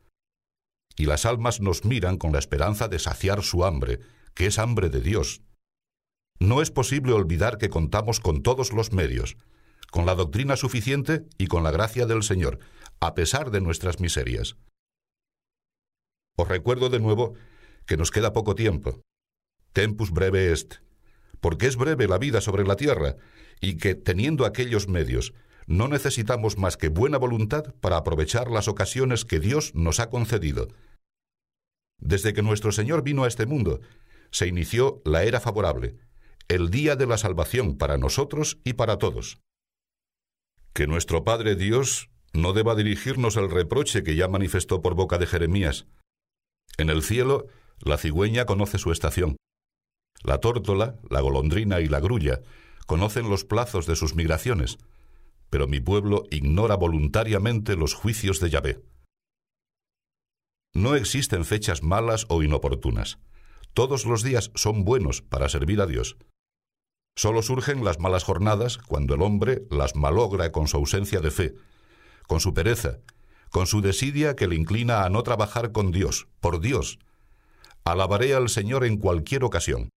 Y 0.97 1.07
las 1.07 1.27
almas 1.27 1.61
nos 1.61 1.85
miran 1.85 2.17
con 2.17 2.33
la 2.33 2.39
esperanza 2.39 2.89
de 2.89 2.99
saciar 2.99 3.43
su 3.43 3.65
hambre, 3.65 4.01
que 4.35 4.47
es 4.47 4.59
hambre 4.59 4.89
de 4.89 5.01
Dios. 5.01 5.43
No 6.39 6.63
es 6.63 6.71
posible 6.71 7.13
olvidar 7.13 7.59
que 7.59 7.71
contamos 7.71 8.21
con 8.21 8.43
todos 8.43 8.73
los 8.73 8.93
medios, 8.93 9.37
con 9.91 10.07
la 10.07 10.15
doctrina 10.15 10.57
suficiente 10.57 11.27
y 11.39 11.47
con 11.47 11.63
la 11.63 11.71
gracia 11.71 12.07
del 12.07 12.23
Señor, 12.23 12.59
a 13.01 13.15
pesar 13.15 13.51
de 13.51 13.61
nuestras 13.61 14.01
miserias. 14.01 14.57
Os 16.37 16.49
recuerdo 16.49 16.91
de 16.91 17.01
nuevo 17.01 17.35
que 17.87 17.97
nos 17.97 18.11
queda 18.11 18.33
poco 18.33 18.55
tiempo. 18.55 19.01
Tempus 19.73 20.11
breve 20.11 20.53
est, 20.53 20.77
porque 21.41 21.67
es 21.67 21.77
breve 21.77 22.09
la 22.09 22.19
vida 22.19 22.41
sobre 22.41 22.65
la 22.65 22.77
tierra, 22.77 23.17
y 23.61 23.77
que, 23.79 23.95
teniendo 23.95 24.45
aquellos 24.45 24.89
medios, 24.89 25.33
no 25.67 25.89
necesitamos 25.89 26.59
más 26.59 26.77
que 26.77 26.89
buena 26.89 27.19
voluntad 27.19 27.75
para 27.81 27.97
aprovechar 27.97 28.51
las 28.51 28.69
ocasiones 28.69 29.25
que 29.25 29.41
Dios 29.41 29.75
nos 29.75 30.01
ha 30.01 30.11
concedido. 30.11 30.69
Desde 31.99 32.33
que 32.33 32.43
nuestro 32.43 32.73
Señor 32.73 33.03
vino 33.03 33.25
a 33.25 33.29
este 33.29 33.47
mundo, 33.47 33.81
se 34.31 34.47
inició 34.47 35.03
la 35.05 35.25
era 35.25 35.41
favorable, 35.41 35.97
el 36.49 36.71
día 36.71 36.97
de 36.97 37.07
la 37.07 37.19
salvación 37.19 37.77
para 37.77 37.99
nosotros 37.99 38.59
y 38.65 38.75
para 38.75 38.99
todos. 38.99 39.41
Que 40.73 40.87
nuestro 40.87 41.25
Padre 41.25 41.57
Dios 41.57 42.11
no 42.33 42.53
deba 42.53 42.75
dirigirnos 42.75 43.37
el 43.37 43.51
reproche 43.51 44.03
que 44.03 44.15
ya 44.15 44.29
manifestó 44.29 44.83
por 44.83 44.95
boca 44.95 45.19
de 45.19 45.27
Jeremías, 45.27 45.87
en 46.79 46.91
el 46.91 47.03
cielo, 47.03 47.47
la 47.79 47.97
cigüeña 47.97 48.45
conoce 48.45 48.79
su 48.79 48.93
estación. 48.93 49.37
La 50.23 50.39
tórtola, 50.39 50.97
la 51.09 51.21
golondrina 51.21 51.81
y 51.81 51.89
la 51.89 52.01
grulla 52.01 52.41
conocen 52.87 53.31
los 53.31 53.45
plazos 53.45 53.87
de 53.87 53.97
sus 53.97 54.15
migraciones, 54.15 54.79
pero 55.51 55.67
mi 55.67 55.81
pueblo 55.81 56.25
ignora 56.31 56.77
voluntariamente 56.77 57.77
los 57.77 57.95
juicios 57.95 58.41
de 58.41 58.51
Yahvé. 58.51 58.83
No 60.75 60.95
existen 60.95 61.45
fechas 61.45 61.83
malas 61.83 62.27
o 62.29 62.43
inoportunas. 62.43 63.19
Todos 63.73 64.05
los 64.07 64.23
días 64.23 64.51
son 64.55 64.85
buenos 64.85 65.23
para 65.23 65.49
servir 65.49 65.81
a 65.81 65.87
Dios. 65.87 66.17
Solo 67.15 67.43
surgen 67.43 67.85
las 67.85 67.99
malas 67.99 68.25
jornadas 68.25 68.79
cuando 68.79 69.15
el 69.15 69.23
hombre 69.23 69.63
las 69.71 69.97
malogra 69.97 70.53
con 70.53 70.69
su 70.69 70.77
ausencia 70.77 71.21
de 71.21 71.31
fe, 71.31 71.55
con 72.27 72.41
su 72.41 72.53
pereza 72.53 73.01
con 73.51 73.67
su 73.67 73.81
desidia 73.81 74.37
que 74.37 74.49
le 74.49 74.57
inclina 74.57 75.05
a 75.05 75.09
no 75.11 75.23
trabajar 75.23 75.73
con 75.73 75.93
Dios, 75.93 76.29
por 76.41 76.61
Dios. 76.61 76.99
Alabaré 77.85 78.35
al 78.35 78.49
Señor 78.49 78.85
en 78.85 78.99
cualquier 78.99 79.45
ocasión. 79.45 79.91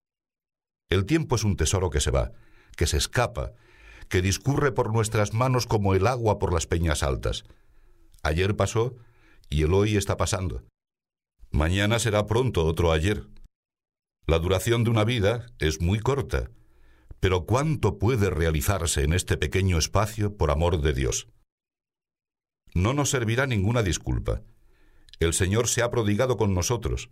El 0.90 1.06
tiempo 1.06 1.36
es 1.36 1.44
un 1.44 1.56
tesoro 1.56 1.90
que 1.90 2.00
se 2.00 2.12
va, 2.12 2.32
que 2.76 2.88
se 2.88 2.98
escapa, 2.98 3.52
que 4.10 4.22
discurre 4.22 4.72
por 4.72 4.91
nuestras 4.91 5.34
manos 5.34 5.65
como 5.65 5.95
el 5.95 6.08
agua 6.08 6.39
por 6.39 6.54
las 6.54 6.67
peñas 6.67 7.04
altas. 7.04 7.45
Ayer 8.24 8.56
pasó 8.56 8.95
y 9.50 9.63
el 9.63 9.74
hoy 9.74 9.95
está 9.95 10.17
pasando. 10.17 10.63
Mañana 11.52 12.00
será 12.00 12.28
pronto 12.28 12.65
otro 12.65 12.91
ayer. 12.91 13.28
La 14.28 14.39
duración 14.39 14.84
de 14.84 14.89
una 14.89 15.04
vida 15.06 15.48
es 15.60 15.82
muy 15.82 16.00
corta, 16.00 16.52
pero 17.19 17.45
¿cuánto 17.45 17.98
puede 17.98 18.30
realizarse 18.30 19.04
en 19.04 19.13
este 19.13 19.38
pequeño 19.38 19.78
espacio 19.78 20.36
por 20.36 20.52
amor 20.52 20.82
de 20.82 20.93
Dios? 20.93 21.28
no 22.74 22.93
nos 22.93 23.10
servirá 23.10 23.48
ninguna 23.48 23.84
disculpa. 23.84 24.41
El 25.19 25.34
Señor 25.34 25.67
se 25.67 25.82
ha 25.82 25.91
prodigado 25.91 26.38
con 26.38 26.54
nosotros, 26.54 27.10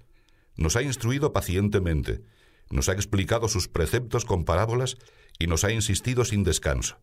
nos 0.55 0.75
ha 0.75 0.81
instruido 0.81 1.33
pacientemente, 1.33 2.21
nos 2.69 2.89
ha 2.89 2.93
explicado 2.93 3.47
sus 3.47 3.67
preceptos 3.67 4.25
con 4.25 4.45
parábolas 4.45 4.97
y 5.39 5.47
nos 5.47 5.63
ha 5.63 5.71
insistido 5.71 6.25
sin 6.25 6.43
descanso. 6.43 6.99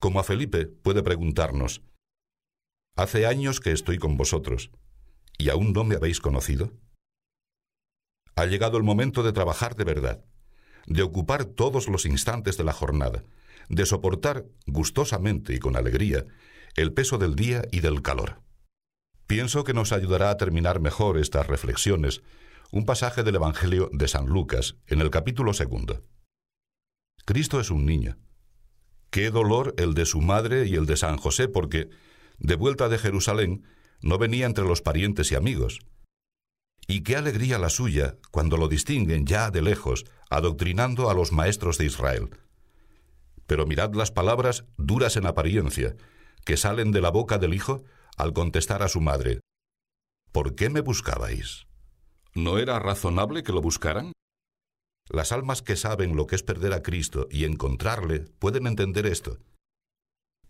Como 0.00 0.20
a 0.20 0.24
Felipe 0.24 0.66
puede 0.66 1.02
preguntarnos, 1.02 1.82
Hace 2.96 3.24
años 3.26 3.60
que 3.60 3.72
estoy 3.72 3.98
con 3.98 4.16
vosotros, 4.16 4.70
¿y 5.38 5.48
aún 5.48 5.72
no 5.72 5.84
me 5.84 5.94
habéis 5.94 6.20
conocido? 6.20 6.72
Ha 8.36 8.46
llegado 8.46 8.76
el 8.76 8.82
momento 8.82 9.22
de 9.22 9.32
trabajar 9.32 9.74
de 9.76 9.84
verdad, 9.84 10.24
de 10.86 11.02
ocupar 11.02 11.44
todos 11.44 11.88
los 11.88 12.04
instantes 12.04 12.56
de 12.56 12.64
la 12.64 12.72
jornada, 12.72 13.24
de 13.68 13.86
soportar 13.86 14.44
gustosamente 14.66 15.54
y 15.54 15.58
con 15.58 15.76
alegría 15.76 16.26
el 16.74 16.92
peso 16.92 17.16
del 17.16 17.36
día 17.36 17.62
y 17.70 17.80
del 17.80 18.02
calor. 18.02 18.42
Pienso 19.26 19.64
que 19.64 19.74
nos 19.74 19.92
ayudará 19.92 20.30
a 20.30 20.36
terminar 20.36 20.80
mejor 20.80 21.16
estas 21.16 21.46
reflexiones 21.46 22.22
un 22.72 22.84
pasaje 22.84 23.22
del 23.22 23.36
Evangelio 23.36 23.88
de 23.92 24.08
San 24.08 24.26
Lucas 24.26 24.76
en 24.86 25.00
el 25.00 25.10
capítulo 25.10 25.52
segundo. 25.54 26.04
Cristo 27.30 27.60
es 27.60 27.70
un 27.70 27.86
niño. 27.86 28.18
Qué 29.10 29.30
dolor 29.30 29.72
el 29.78 29.94
de 29.94 30.04
su 30.04 30.20
madre 30.20 30.66
y 30.66 30.74
el 30.74 30.84
de 30.86 30.96
San 30.96 31.16
José, 31.16 31.46
porque, 31.46 31.88
de 32.40 32.56
vuelta 32.56 32.88
de 32.88 32.98
Jerusalén, 32.98 33.62
no 34.02 34.18
venía 34.18 34.46
entre 34.46 34.64
los 34.64 34.82
parientes 34.82 35.30
y 35.30 35.36
amigos. 35.36 35.78
Y 36.88 37.04
qué 37.04 37.14
alegría 37.14 37.60
la 37.60 37.68
suya 37.68 38.16
cuando 38.32 38.56
lo 38.56 38.66
distinguen 38.66 39.26
ya 39.26 39.52
de 39.52 39.62
lejos, 39.62 40.06
adoctrinando 40.28 41.08
a 41.08 41.14
los 41.14 41.30
maestros 41.30 41.78
de 41.78 41.84
Israel. 41.84 42.30
Pero 43.46 43.64
mirad 43.64 43.94
las 43.94 44.10
palabras 44.10 44.64
duras 44.76 45.16
en 45.16 45.26
apariencia, 45.26 45.94
que 46.44 46.56
salen 46.56 46.90
de 46.90 47.00
la 47.00 47.10
boca 47.10 47.38
del 47.38 47.54
hijo 47.54 47.84
al 48.16 48.32
contestar 48.32 48.82
a 48.82 48.88
su 48.88 49.00
madre, 49.00 49.38
¿Por 50.32 50.56
qué 50.56 50.68
me 50.68 50.80
buscabais? 50.80 51.68
¿No 52.34 52.58
era 52.58 52.80
razonable 52.80 53.44
que 53.44 53.52
lo 53.52 53.60
buscaran? 53.60 54.14
Las 55.12 55.32
almas 55.32 55.60
que 55.60 55.74
saben 55.74 56.14
lo 56.14 56.28
que 56.28 56.36
es 56.36 56.44
perder 56.44 56.72
a 56.72 56.82
Cristo 56.82 57.26
y 57.32 57.44
encontrarle 57.44 58.20
pueden 58.38 58.68
entender 58.68 59.06
esto. 59.06 59.38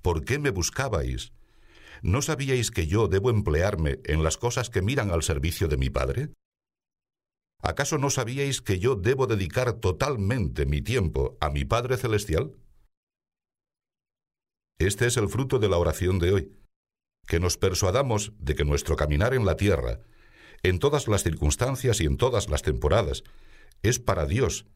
¿Por 0.02 0.22
qué 0.26 0.38
me 0.38 0.50
buscabais? 0.50 1.32
¿No 2.02 2.20
sabíais 2.20 2.70
que 2.70 2.86
yo 2.86 3.08
debo 3.08 3.30
emplearme 3.30 4.00
en 4.04 4.22
las 4.22 4.36
cosas 4.36 4.68
que 4.68 4.82
miran 4.82 5.10
al 5.10 5.22
servicio 5.22 5.66
de 5.66 5.78
mi 5.78 5.88
Padre? 5.88 6.34
¿Acaso 7.62 7.96
no 7.96 8.10
sabíais 8.10 8.60
que 8.60 8.78
yo 8.78 8.96
debo 8.96 9.26
dedicar 9.26 9.72
totalmente 9.80 10.66
mi 10.66 10.82
tiempo 10.82 11.38
a 11.40 11.48
mi 11.48 11.64
Padre 11.64 11.96
Celestial? 11.96 12.54
Este 14.78 15.06
es 15.06 15.16
el 15.16 15.30
fruto 15.30 15.58
de 15.58 15.70
la 15.70 15.78
oración 15.78 16.18
de 16.18 16.32
hoy, 16.32 16.52
que 17.26 17.40
nos 17.40 17.56
persuadamos 17.56 18.34
de 18.38 18.54
que 18.54 18.64
nuestro 18.64 18.96
caminar 18.96 19.32
en 19.32 19.46
la 19.46 19.56
tierra, 19.56 20.00
en 20.62 20.78
todas 20.78 21.08
las 21.08 21.22
circunstancias 21.22 22.00
y 22.02 22.04
en 22.04 22.18
todas 22.18 22.50
las 22.50 22.62
temporadas, 22.62 23.24
es 23.82 23.98
para 23.98 24.26
Dios, 24.26 24.66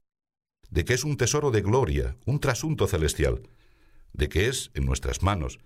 de 0.71 0.85
que 0.85 0.95
es 0.95 1.05
un 1.05 1.17
tesoro 1.17 1.51
de 1.51 1.63
gloria, 1.63 2.17
un 2.25 2.41
trasunto 2.41 2.87
celestial, 2.87 3.43
de 4.13 4.29
que 4.29 4.49
es, 4.49 4.71
en 4.75 4.87
nuestras 4.87 5.23
manos, 5.23 5.59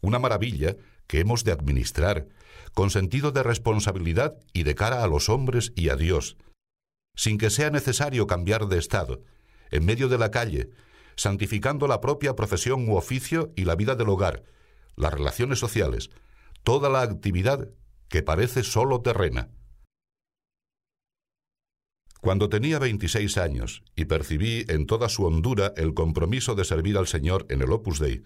una 0.00 0.18
maravilla 0.18 0.76
que 1.06 1.20
hemos 1.20 1.44
de 1.44 1.52
administrar, 1.52 2.28
con 2.74 2.90
sentido 2.90 3.32
de 3.32 3.42
responsabilidad 3.42 4.36
y 4.52 4.62
de 4.62 4.74
cara 4.74 5.02
a 5.02 5.06
los 5.06 5.28
hombres 5.28 5.72
y 5.76 5.88
a 5.88 5.96
Dios, 5.96 6.36
sin 7.14 7.38
que 7.38 7.50
sea 7.50 7.70
necesario 7.70 8.26
cambiar 8.26 8.66
de 8.66 8.78
estado, 8.78 9.22
en 9.70 9.84
medio 9.84 10.08
de 10.08 10.18
la 10.18 10.30
calle, 10.30 10.70
santificando 11.16 11.86
la 11.86 12.00
propia 12.00 12.34
profesión 12.34 12.88
u 12.88 12.96
oficio 12.96 13.52
y 13.56 13.64
la 13.64 13.74
vida 13.74 13.94
del 13.94 14.08
hogar, 14.08 14.44
las 14.96 15.12
relaciones 15.12 15.58
sociales, 15.58 16.10
toda 16.62 16.88
la 16.88 17.02
actividad 17.02 17.68
que 18.08 18.22
parece 18.22 18.62
sólo 18.62 19.00
terrena. 19.00 19.50
Cuando 22.22 22.48
tenía 22.48 22.78
26 22.78 23.36
años 23.36 23.82
y 23.96 24.04
percibí 24.04 24.64
en 24.68 24.86
toda 24.86 25.08
su 25.08 25.24
hondura 25.24 25.72
el 25.76 25.92
compromiso 25.92 26.54
de 26.54 26.64
servir 26.64 26.96
al 26.96 27.08
Señor 27.08 27.46
en 27.48 27.62
el 27.62 27.72
Opus 27.72 27.98
Dei, 27.98 28.22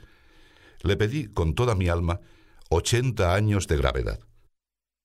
le 0.83 0.99
pedí 0.99 1.29
con 1.29 1.55
toda 1.55 1.75
mi 1.75 1.89
alma 1.89 2.21
80 2.69 3.35
años 3.35 3.67
de 3.69 3.79
gravedad. 3.79 4.21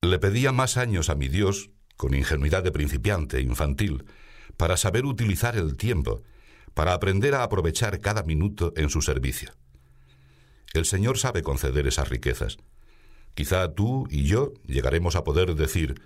Le 0.02 0.20
pedía 0.20 0.52
más 0.52 0.76
años 0.76 1.10
a 1.10 1.16
mi 1.16 1.30
Dios, 1.30 1.70
con 1.96 2.14
ingenuidad 2.14 2.64
de 2.64 2.74
principiante, 2.74 3.40
infantil, 3.40 4.04
para 4.58 4.76
saber 4.76 5.06
utilizar 5.06 5.56
el 5.56 5.78
tiempo 5.78 6.22
para 6.74 6.94
aprender 6.94 7.34
a 7.34 7.44
aprovechar 7.44 8.02
cada 8.02 8.24
minuto 8.24 8.74
en 8.76 8.90
su 8.90 9.02
servicio. 9.02 9.54
El 10.74 10.84
Señor 10.84 11.18
sabe 11.18 11.44
conceder 11.44 11.88
esas 11.88 12.10
riquezas. 12.10 12.58
Quizá 13.36 13.74
tú 13.74 14.06
y 14.10 14.26
yo 14.26 14.52
llegaremos 14.66 15.16
a 15.16 15.24
poder 15.24 15.56
decir, 15.56 16.02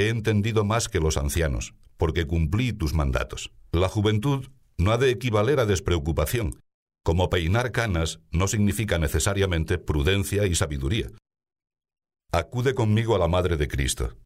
he 0.00 0.08
entendido 0.08 0.64
más 0.64 0.88
que 0.88 1.00
los 1.00 1.16
ancianos, 1.16 1.74
porque 1.96 2.26
cumplí 2.26 2.72
tus 2.72 2.94
mandatos. 2.94 3.52
La 3.72 3.88
juventud 3.88 4.48
no 4.78 4.92
ha 4.92 4.98
de 4.98 5.10
equivaler 5.10 5.60
a 5.60 5.66
despreocupación, 5.66 6.60
como 7.04 7.30
peinar 7.30 7.72
canas 7.72 8.20
no 8.32 8.48
significa 8.48 8.98
necesariamente 8.98 9.78
prudencia 9.78 10.46
y 10.46 10.54
sabiduría. 10.54 11.08
Acude 12.32 12.74
conmigo 12.74 13.14
a 13.14 13.18
la 13.18 13.28
Madre 13.28 13.56
de 13.56 13.68
Cristo. 13.68 14.16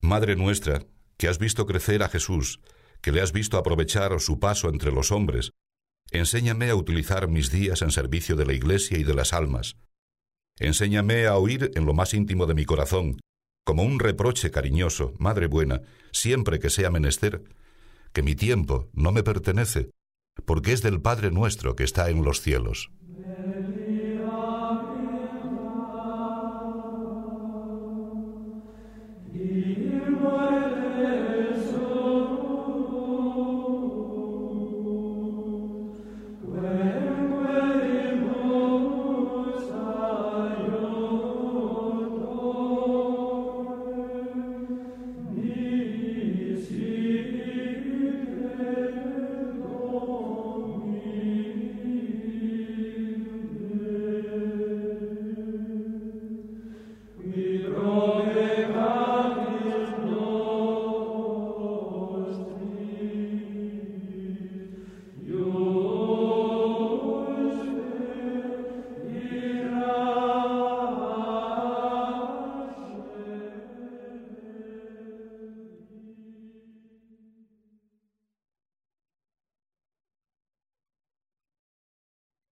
Madre 0.00 0.36
nuestra, 0.36 0.86
que 1.16 1.28
has 1.28 1.38
visto 1.38 1.66
crecer 1.66 2.02
a 2.02 2.08
Jesús 2.08 2.60
que 3.04 3.12
le 3.12 3.20
has 3.20 3.32
visto 3.32 3.58
aprovechar 3.58 4.18
su 4.18 4.40
paso 4.40 4.70
entre 4.70 4.90
los 4.90 5.12
hombres, 5.12 5.50
enséñame 6.10 6.70
a 6.70 6.74
utilizar 6.74 7.28
mis 7.28 7.50
días 7.50 7.82
en 7.82 7.90
servicio 7.90 8.34
de 8.34 8.46
la 8.46 8.54
Iglesia 8.54 8.96
y 8.96 9.04
de 9.04 9.12
las 9.12 9.34
almas. 9.34 9.76
Enséñame 10.58 11.26
a 11.26 11.36
oír 11.36 11.70
en 11.74 11.84
lo 11.84 11.92
más 11.92 12.14
íntimo 12.14 12.46
de 12.46 12.54
mi 12.54 12.64
corazón, 12.64 13.18
como 13.64 13.82
un 13.82 13.98
reproche 13.98 14.50
cariñoso, 14.50 15.14
Madre 15.18 15.46
buena, 15.46 15.82
siempre 16.12 16.58
que 16.58 16.70
sea 16.70 16.90
menester, 16.90 17.42
que 18.12 18.22
mi 18.22 18.34
tiempo 18.34 18.88
no 18.92 19.10
me 19.10 19.22
pertenece, 19.22 19.90
porque 20.44 20.72
es 20.72 20.82
del 20.82 21.00
Padre 21.00 21.30
nuestro 21.30 21.74
que 21.74 21.84
está 21.84 22.10
en 22.10 22.22
los 22.22 22.40
cielos. 22.40 22.90